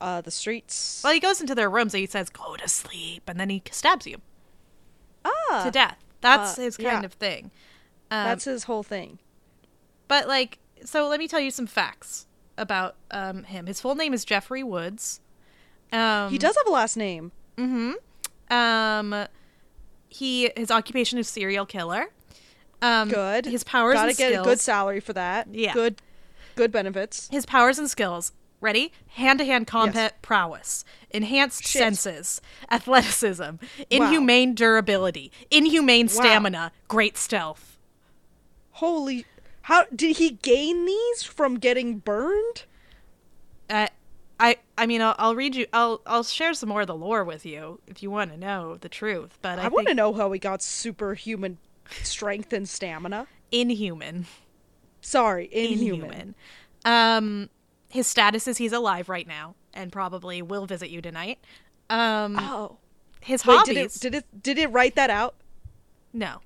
[0.00, 1.00] uh, the streets.
[1.04, 3.62] Well, he goes into their rooms and he says, "Go to sleep," and then he
[3.70, 4.20] stabs you
[5.24, 5.98] ah, to death.
[6.20, 7.06] That's uh, his kind yeah.
[7.06, 7.50] of thing.
[8.10, 9.18] Um, that's his whole thing.
[10.08, 12.26] but like, so let me tell you some facts
[12.58, 13.66] about um, him.
[13.66, 15.20] His full name is Jeffrey Woods.
[15.92, 17.32] Um, he does have a last name.
[17.58, 17.92] Hmm.
[18.50, 19.26] Um,
[20.08, 22.06] he his occupation is serial killer.
[22.82, 23.46] Um, Good.
[23.46, 24.46] His powers Gotta get skills.
[24.46, 25.48] a good salary for that.
[25.52, 25.72] Yeah.
[25.72, 26.02] Good,
[26.56, 27.28] good benefits.
[27.30, 28.32] his powers and skills.
[28.62, 28.92] Ready?
[29.08, 31.80] Hand to hand combat prowess, enhanced Shit.
[31.80, 32.40] senses,
[32.70, 33.56] athleticism,
[33.90, 37.76] inhumane durability, inhumane stamina, great stealth.
[38.70, 39.26] Holy,
[39.62, 42.64] how did he gain these from getting burned?
[43.68, 43.88] Uh,
[44.38, 47.24] I I mean I'll, I'll read you I'll I'll share some more of the lore
[47.24, 49.38] with you if you want to know the truth.
[49.42, 51.58] But I, I, want to know how he got superhuman
[52.04, 53.26] strength and stamina.
[53.50, 54.26] inhuman,
[55.00, 56.04] Sorry, inhuman.
[56.04, 56.34] inhuman.
[56.84, 57.50] Um,
[57.92, 61.38] his status is he's alive right now and probably will visit you tonight.
[61.90, 62.78] Um, Oh,
[63.20, 64.00] his wait, hobbies.
[64.00, 65.34] did it did it did it write that out?
[66.12, 66.40] No,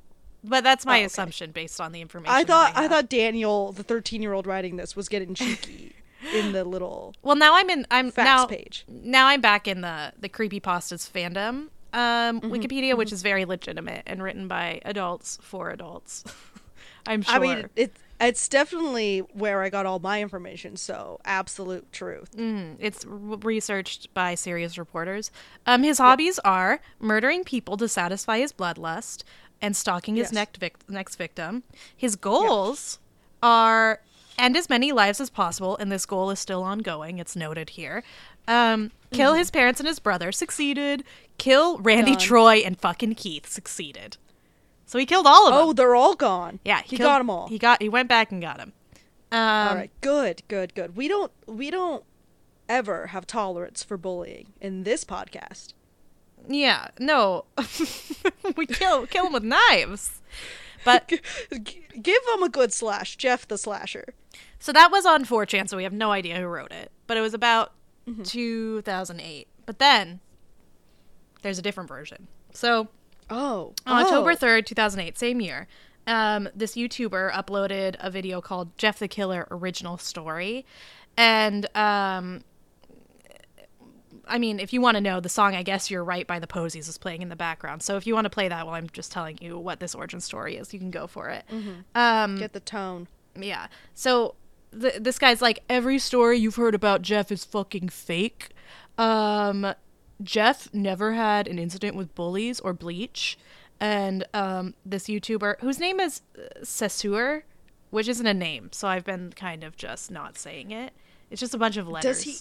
[0.44, 1.04] but that's my Oh, okay.
[1.06, 2.34] assumption based on the information.
[2.34, 2.90] I thought I have.
[2.90, 5.94] thought Daniel, the thirteen year old writing this, was getting cheeky
[6.34, 7.86] in the little Well, now I'm in.
[7.90, 8.46] I'm facts now.
[8.46, 8.84] page.
[8.88, 11.68] Now I'm back in the the creepy pastas fandom.
[11.92, 16.24] Um, Mm-hmm, Wikipedia, which is very legitimate and written by adults for adults.
[17.06, 17.34] I'm sure.
[17.36, 20.76] I mean, it it's definitely where I got all my information.
[20.76, 22.36] So absolute truth.
[22.36, 25.30] Mm, it's researched by serious reporters.
[25.66, 29.22] Um, his hobbies are murdering people to satisfy his bloodlust
[29.60, 30.32] and stalking his Yes.
[30.32, 31.62] next vic- next victim.
[31.96, 32.98] His goals
[33.42, 34.00] are
[34.38, 37.18] end as many lives as possible, and this goal is still ongoing.
[37.18, 38.02] It's noted here.
[38.48, 40.30] Um, kill his parents and his brother.
[40.30, 41.04] Succeeded.
[41.38, 42.20] Kill Randy Done.
[42.20, 43.48] Troy and fucking Keith.
[43.48, 44.18] Succeeded.
[44.86, 45.62] So he killed all of them.
[45.68, 46.60] Oh, they're all gone.
[46.64, 47.48] yeah, he killed- got them all.
[47.48, 47.82] He got.
[47.82, 48.72] He went back and got them.
[49.32, 50.96] Um, all right, good, good, good.
[50.96, 52.04] We don't we don't
[52.68, 55.72] ever have tolerance for bullying in this podcast.
[56.48, 57.46] Yeah, no,
[58.56, 60.20] we kill kill them with knives.
[60.84, 61.08] But
[61.64, 64.14] G- give them a good slash, Jeff the slasher.
[64.60, 66.92] so that was on 4chan, so we have no idea who wrote it.
[67.08, 67.72] But it was about
[68.22, 69.48] 2008.
[69.66, 70.20] But then
[71.42, 72.28] there's a different version.
[72.52, 72.86] So
[73.30, 74.04] Oh, on oh.
[74.04, 75.66] October 3rd, 2008, same year,
[76.06, 80.64] um, this YouTuber uploaded a video called Jeff the Killer Original Story.
[81.16, 82.42] And, um,
[84.28, 86.46] I mean, if you want to know the song, I guess you're right by the
[86.46, 87.82] Posies is playing in the background.
[87.82, 90.20] So if you want to play that while I'm just telling you what this origin
[90.20, 91.44] story is, you can go for it.
[91.94, 93.08] Um, Get the tone.
[93.38, 93.68] yeah.
[93.94, 94.34] So
[94.78, 98.50] th- this guy's like, every story you've heard about Jeff is fucking fake.
[98.98, 99.74] Um,
[100.22, 103.38] Jeff never had an incident with bullies or bleach.
[103.78, 107.42] And um, this YouTuber, whose name is uh, Sasur,
[107.90, 110.92] which isn't a name, so I've been kind of just not saying it.
[111.30, 112.16] It's just a bunch of letters.
[112.16, 112.36] Does he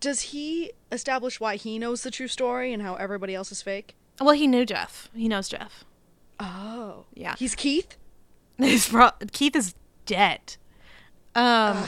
[0.00, 3.94] does he establish why he knows the true story and how everybody else is fake?
[4.20, 5.08] Well, he knew Jeff.
[5.14, 5.84] He knows Jeff.
[6.38, 7.04] Oh.
[7.14, 7.34] Yeah.
[7.38, 7.96] He's Keith?
[8.58, 9.74] His pro- Keith is
[10.04, 10.56] dead.
[11.34, 11.86] Um,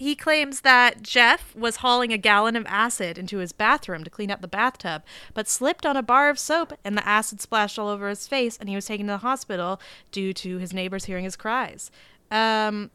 [0.00, 4.30] he claims that Jeff was hauling a gallon of acid into his bathroom to clean
[4.30, 5.02] up the bathtub,
[5.34, 8.56] but slipped on a bar of soap and the acid splashed all over his face,
[8.56, 9.78] and he was taken to the hospital
[10.10, 11.90] due to his neighbors hearing his cries.
[12.30, 12.90] Um,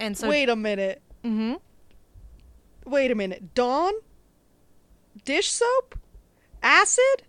[0.00, 1.00] and so Wait a minute.
[1.22, 1.54] Mm-hmm.
[2.90, 3.54] wait a minute.
[3.54, 3.92] Dawn?
[5.24, 5.96] Dish soap?
[6.60, 7.22] Acid?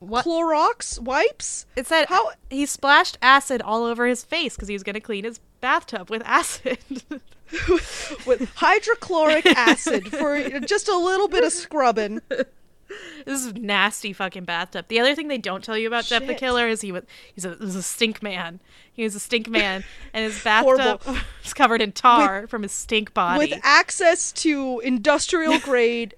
[0.00, 0.26] What?
[0.26, 1.64] Clorox wipes?
[1.76, 5.00] It said How- he splashed acid all over his face because he was going to
[5.00, 6.78] clean his bathtub with acid.
[8.26, 12.20] With hydrochloric acid for just a little bit of scrubbing.
[12.28, 14.86] this is nasty fucking bathtub.
[14.88, 17.44] The other thing they don't tell you about Jeff the Killer is he was he's
[17.44, 18.60] a, was a stink man.
[18.92, 21.00] He was a stink man, and his bathtub
[21.42, 23.38] was covered in tar from his stink body.
[23.50, 26.14] With access to industrial grade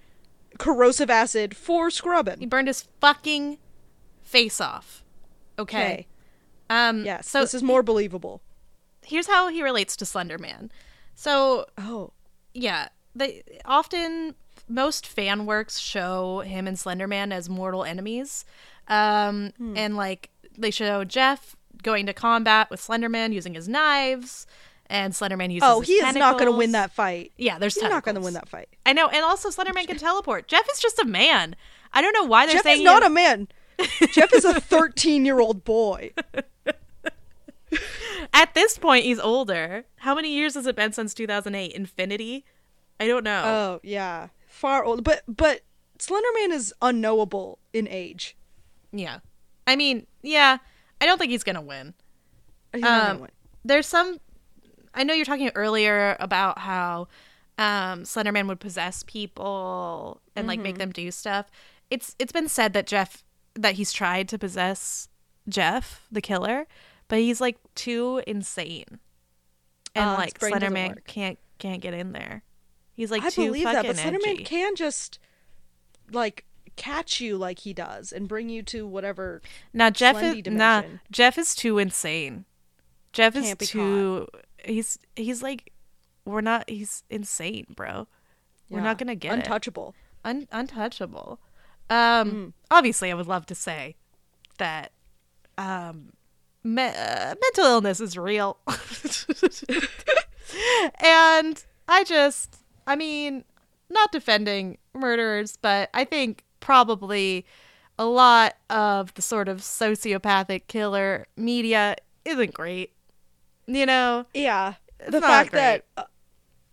[0.58, 2.38] corrosive acid for scrubbing.
[2.38, 3.58] he burned his fucking
[4.22, 5.02] face off.
[5.58, 5.78] Okay.
[5.92, 6.06] Okay.
[6.70, 7.04] Um.
[7.04, 8.40] Yes, So this is more believable.
[9.04, 10.70] here's how he relates to Slender Man.
[11.14, 12.12] So Oh.
[12.54, 14.34] yeah, they often
[14.68, 18.44] most fan works show him and Slenderman as mortal enemies.
[18.88, 19.76] Um Hmm.
[19.76, 24.46] and like they show Jeff going to combat with Slenderman using his knives
[24.86, 27.32] and Slenderman uses Oh, his he is not going to win that fight.
[27.38, 28.68] Yeah, there's He's not going to win that fight.
[28.84, 30.48] I know, and also Slenderman can teleport.
[30.48, 31.56] Jeff is just a man.
[31.94, 33.48] I don't know why they're Jeff saying is not a man.
[34.12, 36.12] Jeff is a 13 year old boy.
[38.32, 39.84] At this point, he's older.
[39.98, 41.72] How many years has it been since 2008?
[41.72, 42.44] Infinity?
[42.98, 43.42] I don't know.
[43.44, 45.04] Oh yeah, far old.
[45.04, 45.60] But but
[45.98, 48.36] Slenderman is unknowable in age.
[48.92, 49.18] yeah.
[49.66, 50.58] I mean, yeah.
[51.00, 51.94] I don't think he's gonna win.
[52.72, 53.30] He's not gonna Um, win.
[53.64, 54.18] there's some.
[54.94, 57.08] I know you're talking earlier about how
[57.58, 60.62] um, Slenderman would possess people and like Mm-hmm.
[60.64, 61.46] make them do stuff.
[61.90, 63.22] It's it's been said that Jeff
[63.54, 65.08] that he's tried to possess
[65.48, 66.66] Jeff the killer,
[67.12, 68.98] but he's like too insane,
[69.94, 72.42] and Uh, like Slenderman can't can't get in there.
[72.94, 75.18] He's like I too believe that, but Slenderman can just
[76.10, 76.46] like
[76.76, 79.42] catch you like he does and bring you to whatever.
[79.74, 80.84] Now Jeff is nah.
[81.10, 82.46] Jeff is too insane.
[83.12, 84.28] Jeff is Can't be too
[84.64, 85.70] he's he's like
[86.24, 88.08] we're not he's insane, bro.
[88.70, 89.34] We're not gonna get it.
[89.34, 89.94] untouchable.
[90.24, 91.40] Un- untouchable.
[91.90, 93.96] Um obviously I would love to say
[94.56, 94.92] that
[95.58, 96.14] um
[96.64, 98.58] me- uh, mental illness is real.
[101.00, 102.56] and I just
[102.86, 103.44] I mean
[103.90, 107.44] not defending murderers, but I think probably
[107.98, 112.92] a lot of the sort of sociopathic killer media isn't great.
[113.66, 114.74] You know, Yeah,
[115.06, 115.60] the fact great.
[115.60, 116.04] that, uh,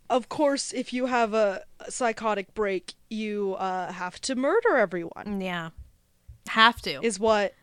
[0.10, 5.40] of course, if you have a, a psychotic break, you uh, have to murder everyone.
[5.42, 5.70] yeah,
[6.48, 7.00] have to.
[7.04, 7.54] Is what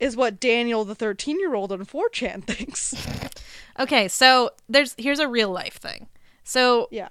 [0.00, 2.94] is what Daniel, the thirteen-year-old on 4chan, thinks.
[3.78, 6.08] Okay, so there's here's a real life thing.
[6.42, 7.08] So yeah.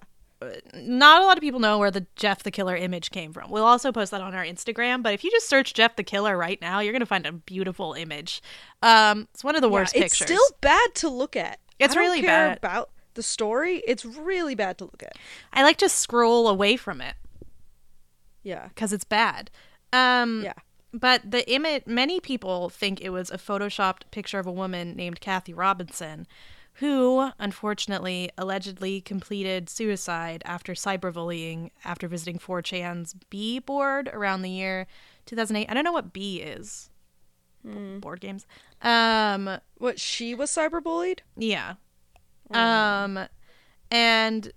[0.73, 3.49] not a lot of people know where the Jeff the Killer image came from.
[3.51, 6.35] We'll also post that on our Instagram, but if you just search Jeff the Killer
[6.37, 8.41] right now, you're gonna find a beautiful image.
[8.81, 10.35] Um, it's one of the worst yeah, it's pictures.
[10.35, 11.59] still bad to look at.
[11.79, 12.57] It's really care bad.
[12.57, 13.81] about the story.
[13.87, 15.13] It's really bad to look at.
[15.53, 17.15] I like to scroll away from it
[18.43, 18.67] Yeah.
[18.69, 19.49] because it's bad.
[19.93, 20.53] Um, Yeah.
[20.93, 25.21] But the image, many people think it was a photoshopped picture of a woman named
[25.21, 26.25] Kathy Robinson,
[26.75, 34.87] who unfortunately allegedly completed suicide after cyberbullying after visiting 4chan's B board around the year
[35.25, 35.69] 2008.
[35.69, 36.89] I don't know what B is.
[37.63, 38.47] Board games.
[38.81, 41.19] Um, What she was cyberbullied?
[41.37, 41.75] yeah.
[42.51, 43.27] Um,
[43.91, 44.51] and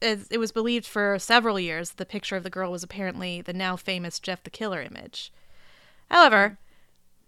[0.00, 3.52] it, it was believed for several years the picture of the girl was apparently the
[3.52, 5.32] now famous Jeff the Killer image.
[6.10, 6.58] However,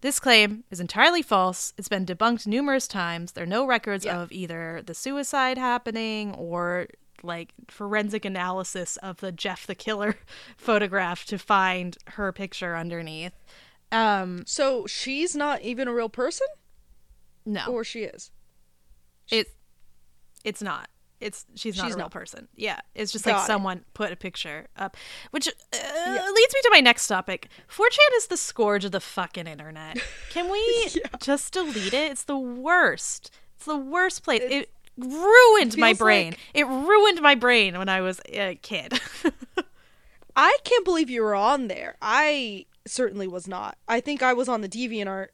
[0.01, 1.73] this claim is entirely false.
[1.77, 3.33] It's been debunked numerous times.
[3.33, 4.21] There are no records Yeah.
[4.21, 6.87] of either the suicide happening or
[7.25, 10.15] like forensic analysis of the Jeff the Killer
[10.57, 13.33] photograph to find her picture underneath.
[13.91, 16.47] Um, So she's not even a real person,
[17.45, 17.67] no.
[17.67, 18.31] or she is.
[19.31, 19.49] It
[20.45, 20.89] it's not.
[21.21, 22.11] It's she's not She's a real not.
[22.13, 22.49] person.
[22.55, 23.47] Yeah, it's just Got like it.
[23.47, 24.97] someone put a picture up,
[25.33, 27.49] which uh, leads me to my next topic.
[27.69, 29.99] 4chan is the scourge of the fucking internet.
[30.31, 30.89] Can we
[31.21, 32.13] just delete it?
[32.13, 33.33] It's the worst.
[33.57, 34.43] It's the worst place.
[34.45, 36.31] It, ruined my brain.
[36.33, 39.01] like- It ruined my brain when I was a kid.
[40.37, 41.97] I can't believe you were on there.
[42.01, 43.77] I certainly was not.
[43.89, 45.29] I think I was on the DeviantArt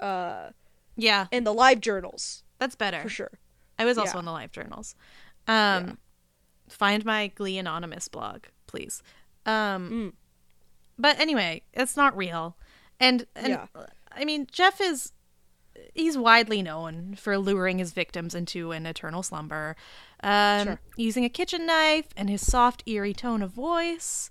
[0.00, 0.50] uh,
[0.96, 3.00] yeah, and the live journals that's better.
[3.02, 3.30] for sure.
[3.78, 4.18] I was also Yeah.
[4.20, 4.94] in the live journals.
[5.48, 5.98] Um,
[6.68, 9.02] find my Glee Anonymous blog, please.
[9.44, 10.12] Um, Mm.
[10.98, 12.56] but anyway, it's not real,
[12.98, 13.66] and and Yeah.
[14.12, 15.12] I mean Jeff is
[15.94, 19.76] he's widely known for luring his victims into an eternal slumber,
[20.22, 20.80] um, Sure.
[20.96, 24.30] using a kitchen knife and his soft, eerie tone of voice.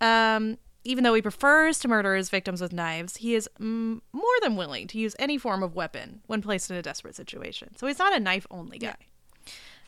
[0.00, 4.24] Um, even though he prefers to murder his victims with knives, he is mm, more
[4.40, 7.76] than willing to use any form of weapon when placed in a desperate situation.
[7.76, 8.90] So he's not a knife only guy.
[8.90, 8.96] Of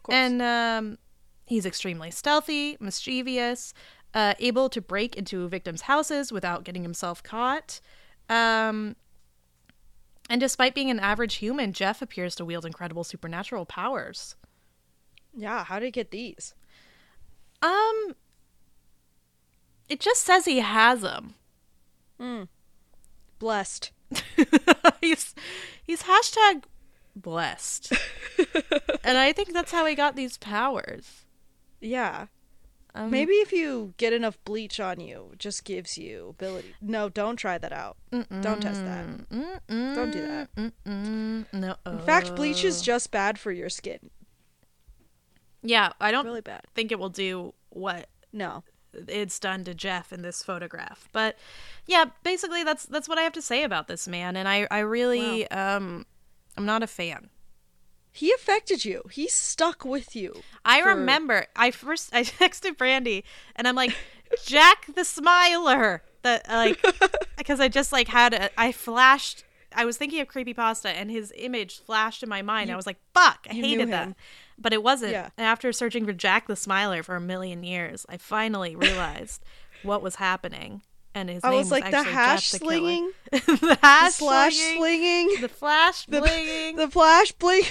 [0.08, 0.16] course.
[0.16, 0.98] And um,
[1.46, 3.72] he's extremely stealthy, mischievous,
[4.14, 7.80] uh, able to break into victims' houses without getting himself caught.
[8.28, 8.96] Um,
[10.28, 14.36] and despite being an average human, Jeff appears to wield incredible supernatural powers.
[15.36, 16.54] Yeah, how did he get these?
[17.62, 18.14] Um,
[19.88, 21.34] it just says he has them.
[23.38, 23.92] Blessed.
[25.00, 25.34] he's
[25.82, 26.64] he's hashtag
[27.22, 27.92] blessed,
[29.04, 31.24] and I think that's how he got these powers.
[31.80, 32.26] Yeah.
[32.94, 36.74] Um, Maybe if you get enough bleach on you, it just gives you ability.
[36.80, 37.96] No, don't try that out.
[38.10, 39.06] Don't test that.
[39.68, 40.72] Don't do that.
[41.52, 41.76] No.
[41.86, 44.10] In fact, bleach is just bad for your skin.
[45.62, 45.92] yeah.
[46.00, 46.62] I don't Really bad.
[46.74, 48.64] think it will do what No.
[48.92, 51.08] it's done to Jeff in this photograph.
[51.12, 51.36] But
[51.86, 54.80] yeah, basically that's that's what I have to say about this man and I I
[54.80, 56.06] really um
[56.58, 57.30] I'm not a fan.
[58.10, 59.02] He affected you.
[59.12, 60.42] He stuck with you.
[60.64, 63.94] I for- remember I first I texted Brandy and I'm like
[64.44, 66.84] Jack the Smiler that like
[67.38, 71.32] because I just like had a, I flashed I was thinking of creepypasta and his
[71.36, 72.72] image flashed in my mind.
[72.72, 74.16] I was like, "Fuck, I hated that."
[74.58, 75.12] But it wasn't.
[75.12, 75.28] Yeah.
[75.36, 79.44] And after searching for Jack the Smiler for a million years, I finally realized
[79.82, 80.82] what was happening.
[81.18, 84.78] And his I name was like the hash Jeff slinging, the the hash slash slinging,
[85.28, 86.76] slinging, the flash blinging.
[86.76, 87.64] the flash bling,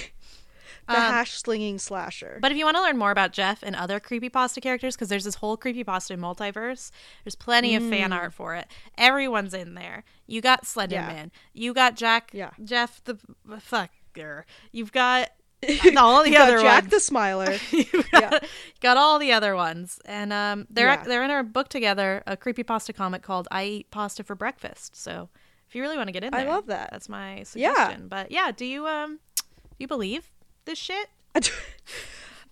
[0.86, 2.38] the Um, hash slinging slasher.
[2.40, 5.24] But if you want to learn more about Jeff and other creepypasta characters, because there's
[5.24, 6.90] this whole creepypasta multiverse,
[7.24, 7.90] there's plenty of Mm.
[7.90, 8.66] fan art for it.
[8.96, 10.04] Everyone's in there.
[10.26, 10.90] You got Slenderman.
[10.90, 11.26] Yeah.
[11.54, 12.30] You got Jack.
[12.32, 12.50] Yeah.
[12.62, 13.18] Jeff the
[13.48, 14.44] fucker.
[14.72, 15.30] You've got
[15.96, 16.92] all the other Jack ones.
[16.92, 17.56] the Smiler.
[18.12, 18.44] Got,
[18.80, 21.02] got all the other ones, and um, they're Yeah.
[21.04, 24.94] they're in a book together, a creepy pasta comic called "I Eat Pasta for Breakfast."
[24.96, 25.28] So
[25.68, 26.90] if you really want to get in I love that.
[26.92, 27.44] That's my Yeah.
[27.74, 28.08] suggestion.
[28.08, 29.42] But yeah, do you um, do
[29.78, 30.30] you believe
[30.64, 31.08] this shit?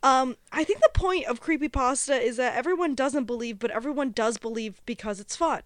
[0.03, 4.11] um, I think the point of creepy pasta is that everyone doesn't believe, but everyone
[4.11, 5.63] does believe because it's fun.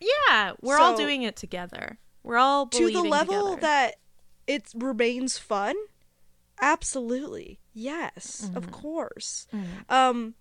[0.00, 1.98] Yeah, we're all doing it together.
[2.22, 3.60] We're all to the level together.
[3.62, 3.94] that
[4.46, 5.74] it remains fun
[6.60, 7.58] absolutely.
[7.72, 8.56] Yes Mm-hmm.
[8.56, 9.46] of course
[9.88, 10.34] um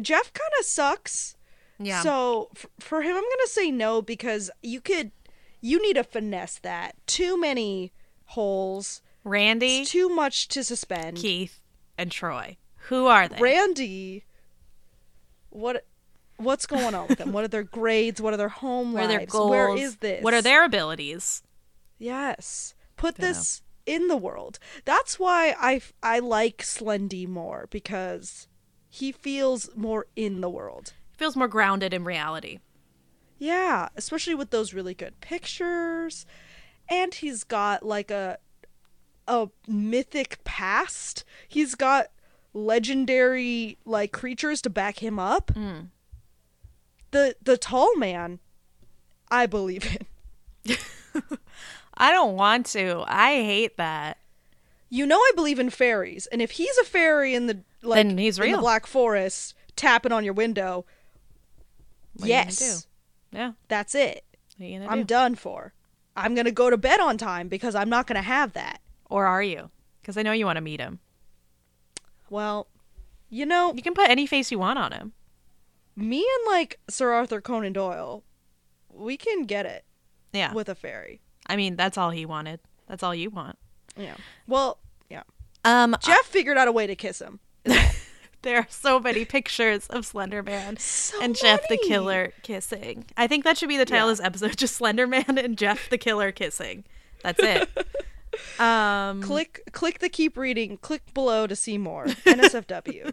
[0.00, 1.36] jeff kind of sucks.
[1.80, 5.12] Yeah, so f- for him i'm gonna say no because you could
[5.60, 6.94] you need to finesse that.
[7.06, 7.92] Too many
[8.26, 9.02] holes.
[9.24, 11.16] Randy, it's too much to suspend.
[11.18, 11.60] Keith,
[11.96, 12.56] and Troy.
[12.88, 13.38] Who are they?
[13.40, 14.24] randy
[15.50, 15.84] what
[16.36, 17.32] what's going on with them?
[17.32, 18.20] What are their grades?
[18.20, 19.32] What are their home what are their lives?
[19.32, 19.50] Goals?
[19.50, 20.22] where is this?
[20.22, 21.42] What are their abilities?
[21.98, 22.74] Yes.
[22.96, 24.58] Put this in the world.
[24.84, 28.46] That's why I, I like Slendy more because
[28.90, 30.92] he feels more in the world.
[31.10, 32.58] He feels more grounded in reality.
[33.38, 36.26] Yeah, especially with those really good pictures.
[36.88, 38.38] And he's got like a
[39.26, 41.24] a mythic past.
[41.46, 42.08] He's got
[42.52, 45.52] legendary like creatures to back him up.
[45.54, 45.88] Mm.
[47.10, 48.40] The the tall man
[49.30, 49.98] I believe
[50.64, 50.76] in.
[51.98, 53.04] I don't want to.
[53.06, 54.18] I hate that.
[54.88, 58.16] You know I believe in fairies, and if he's a fairy in the like Then
[58.16, 58.58] he's in the.
[58.58, 60.86] Black Forest tapping on your window,
[62.14, 62.86] What yes?
[63.32, 63.52] Yeah.
[63.68, 64.24] that's it.
[64.56, 65.04] What are you gonna I'm do?
[65.04, 65.74] done for.
[66.16, 68.80] I'm gonna go to bed on time because I'm not gonna have that.
[69.10, 69.70] Or are you?
[70.00, 71.00] Because I know you want to meet him.
[72.30, 72.68] Well,
[73.28, 75.12] you know, You can put any face you want on him.
[75.96, 78.24] me and like Sir Arthur Conan Doyle,
[78.88, 79.84] we can get it
[80.32, 80.52] Yeah.
[80.54, 81.20] with a fairy.
[81.48, 82.60] I mean, that's all he wanted.
[82.88, 83.58] That's all you want.
[83.96, 84.14] Yeah.
[84.46, 84.78] Well,
[85.10, 85.22] yeah.
[85.64, 87.40] Um, Jeff figured out a way to kiss him.
[88.42, 91.78] there are so many pictures of Slender Man So and Jeff the.
[91.86, 93.04] Killer kissing.
[93.16, 94.12] I think that should be the title Yeah.
[94.12, 96.84] of this episode: just Slender Man and Jeff the Killer kissing.
[97.22, 97.68] That's it.
[98.60, 100.76] um, Click click the keep reading.
[100.78, 102.06] Click below to see more.
[102.06, 103.12] NSFW.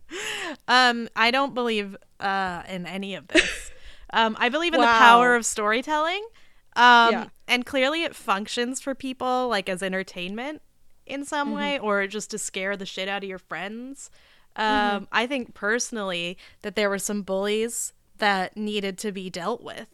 [0.68, 3.70] um, I don't believe uh in any of this.
[4.12, 6.24] Um, I believe in the power of storytelling.
[6.76, 7.28] Um, Yeah.
[7.48, 10.62] and clearly it functions for people like as entertainment
[11.06, 11.56] in some Mm-hmm.
[11.56, 14.10] way, or just to scare the shit out of your friends.
[14.56, 15.04] Um, Mm-hmm.
[15.12, 19.88] I think personally that there were some bullies that needed to be dealt with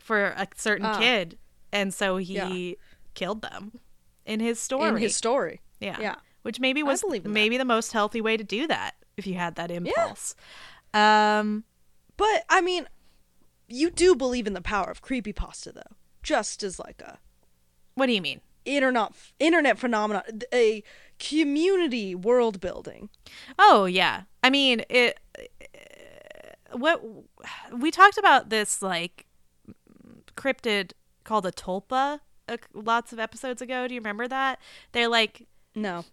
[0.00, 0.98] for a certain Ah.
[0.98, 1.38] kid,
[1.72, 2.74] and so he Yeah.
[3.14, 3.80] killed them
[4.24, 4.88] in his story.
[4.88, 5.60] in his story.
[5.80, 5.98] Yeah.
[6.00, 6.14] Yeah.
[6.42, 7.24] Which maybe was that.
[7.24, 10.34] maybe the most healthy way to do that if you had that impulse.
[10.94, 11.64] Um
[12.16, 12.88] But I mean,
[13.68, 15.96] you do believe in the power of creepypasta though.
[16.26, 17.18] Just as like a
[17.94, 18.40] what do you mean?
[18.66, 20.22] internet internet phenomenon,
[20.52, 20.82] a
[21.18, 23.08] community world building.
[23.58, 24.22] Oh yeah.
[24.42, 25.18] I mean, it
[26.72, 27.02] what
[27.72, 29.26] we talked about this like
[30.36, 30.92] cryptid
[31.24, 33.88] called a tulpa uh, lots of episodes ago.
[33.88, 34.60] Do you remember that?
[34.92, 36.04] They're like No.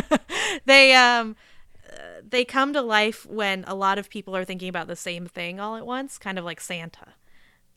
[0.66, 1.34] they um
[2.22, 5.60] they come to life when a lot of people are thinking about the same thing
[5.60, 7.14] all at once, kind of like Santa.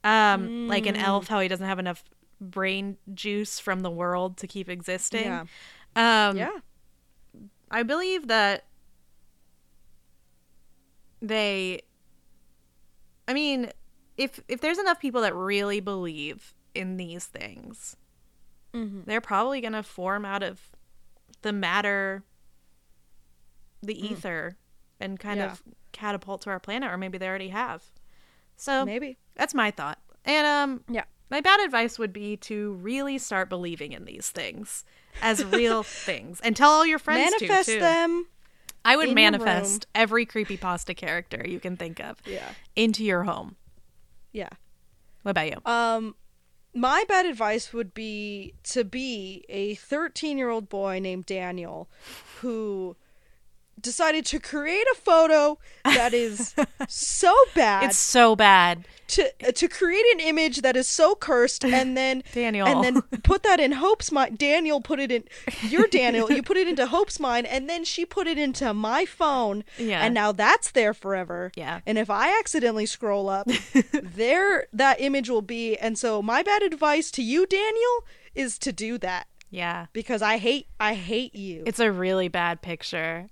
[0.04, 2.04] Um, like an elf, how he doesn't have enough
[2.40, 5.26] brain juice from the world to keep existing.
[5.26, 5.46] Yeah.
[5.96, 6.60] Um, Yeah.
[7.72, 8.66] I believe that
[11.22, 11.82] they
[13.28, 13.72] I mean,
[14.18, 17.96] if if there's enough people that really believe in these things,
[18.74, 19.02] Mm-hmm.
[19.06, 20.62] they're probably going to form out of
[21.42, 22.24] the matter
[23.82, 24.58] the ether
[25.00, 25.44] and kind Mm.
[25.46, 25.52] Yeah.
[25.54, 27.84] of catapult to our planet or maybe they already have.
[28.60, 29.18] So, Maybe.
[29.36, 30.00] that's my thought.
[30.26, 31.06] And um Yeah.
[31.32, 34.84] my bad advice would be to really start believing in these things
[35.22, 37.80] as real things and tell all your friends Manifest to too.
[37.80, 38.28] them.
[38.86, 42.52] I would manifest every creepy pasta character you can think of Yeah.
[42.76, 43.56] into your home.
[44.32, 44.50] Yeah.
[45.24, 45.58] What about you?
[45.66, 46.16] Um,
[46.74, 51.90] my bad advice would be to be a 13 year old boy named Daniel
[52.42, 52.96] who
[53.82, 56.54] decided to create a photo that is
[56.88, 58.88] so bad it's so bad.
[59.08, 62.68] to uh, to create an image that is so cursed and then Daniel.
[62.68, 64.38] and then put that in Hope's mind.
[64.38, 65.24] Daniel put it in
[65.68, 66.32] your Daniel.
[66.32, 69.64] You put it into Hope's mind, and then she put it into my phone.
[69.78, 70.02] Yeah.
[70.04, 71.52] and now that's there forever.
[71.56, 71.80] Yeah.
[71.86, 73.48] and if I accidentally scroll up,
[74.04, 75.76] there that image will be.
[75.78, 78.06] And so my bad advice to you, Daniel,
[78.36, 79.88] is to do that Yeah.
[79.94, 81.64] because I hate I hate you.
[81.66, 83.30] It's a really bad picture.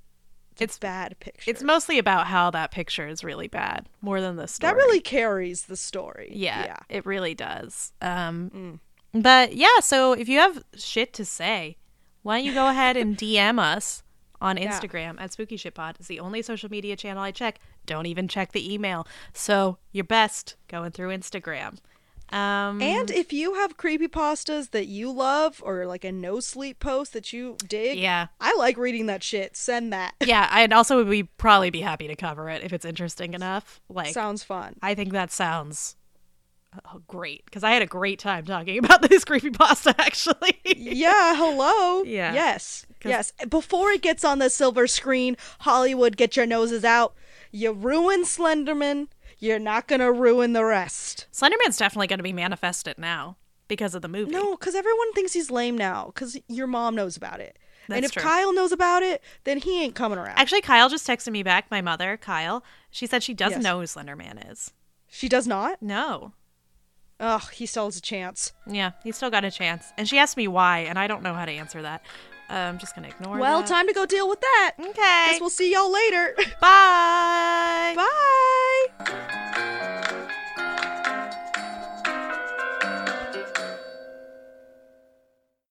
[0.62, 1.49] It's bad picture.
[1.49, 4.72] It's mostly about how that picture is really bad more than the story.
[4.72, 6.30] that really carries the story.
[6.34, 6.78] Yeah, yeah.
[6.89, 7.93] it really does.
[8.01, 8.80] Um,
[9.14, 11.78] But yeah, so if you have shit to say,
[12.24, 14.03] why don't you go ahead and DM us
[14.41, 14.70] on Yeah.
[14.72, 15.95] Instagram at Spooky Shit Pod?
[15.99, 17.60] It's the only social media channel I check.
[17.86, 19.08] Don't even check the email.
[19.34, 21.78] So you're best going through Instagram.
[22.32, 26.80] Um, And if you have creepy pastas that you love or like a no sleep
[26.80, 29.56] post that you dig, yeah, I like reading that shit.
[29.56, 30.16] Send that.
[30.26, 33.80] yeah, I'd also would be probably be happy to cover it if it's interesting enough.
[33.90, 34.76] Like, Sounds fun.
[34.82, 35.96] I think that sounds
[36.86, 40.60] oh, great because I had a great time talking about this creepy pasta actually.
[40.66, 42.04] yeah, hello.
[42.04, 42.34] Yeah.
[42.34, 42.86] Yes.
[43.06, 43.32] Yes.
[43.48, 47.14] Before it gets on the silver screen, Hollywood, get your noses out.
[47.52, 49.08] You ruin Slenderman.
[49.40, 51.28] You're not going to ruin the rest.
[51.32, 54.32] Slenderman's definitely going to be manifested now because of the movie.
[54.32, 57.58] No, because everyone thinks he's lame now because your mom knows about it.
[57.90, 58.24] and if true.
[58.24, 60.38] Kyle knows about it, then he ain't coming around.
[60.40, 61.70] Actually, Kyle just texted me back.
[61.72, 62.64] My mother, Kyle.
[62.90, 63.64] She said she doesn't Yes.
[63.64, 64.74] know who Slenderman is.
[65.08, 65.82] she does not?
[65.82, 66.34] No.
[67.20, 68.54] Ugh, he still has a chance.
[68.68, 69.86] Yeah, he's still got a chance.
[69.98, 72.04] And she asked me why, and I don't know how to answer that.
[72.50, 73.38] Uh, I'm just gonna ignore.
[73.38, 73.68] Well, that.
[73.68, 74.74] time to go deal with that.
[74.80, 74.91] Okay.
[74.93, 76.34] Guess we'll see y'all later.
[76.62, 77.93] Bye.
[77.95, 79.84] Bye.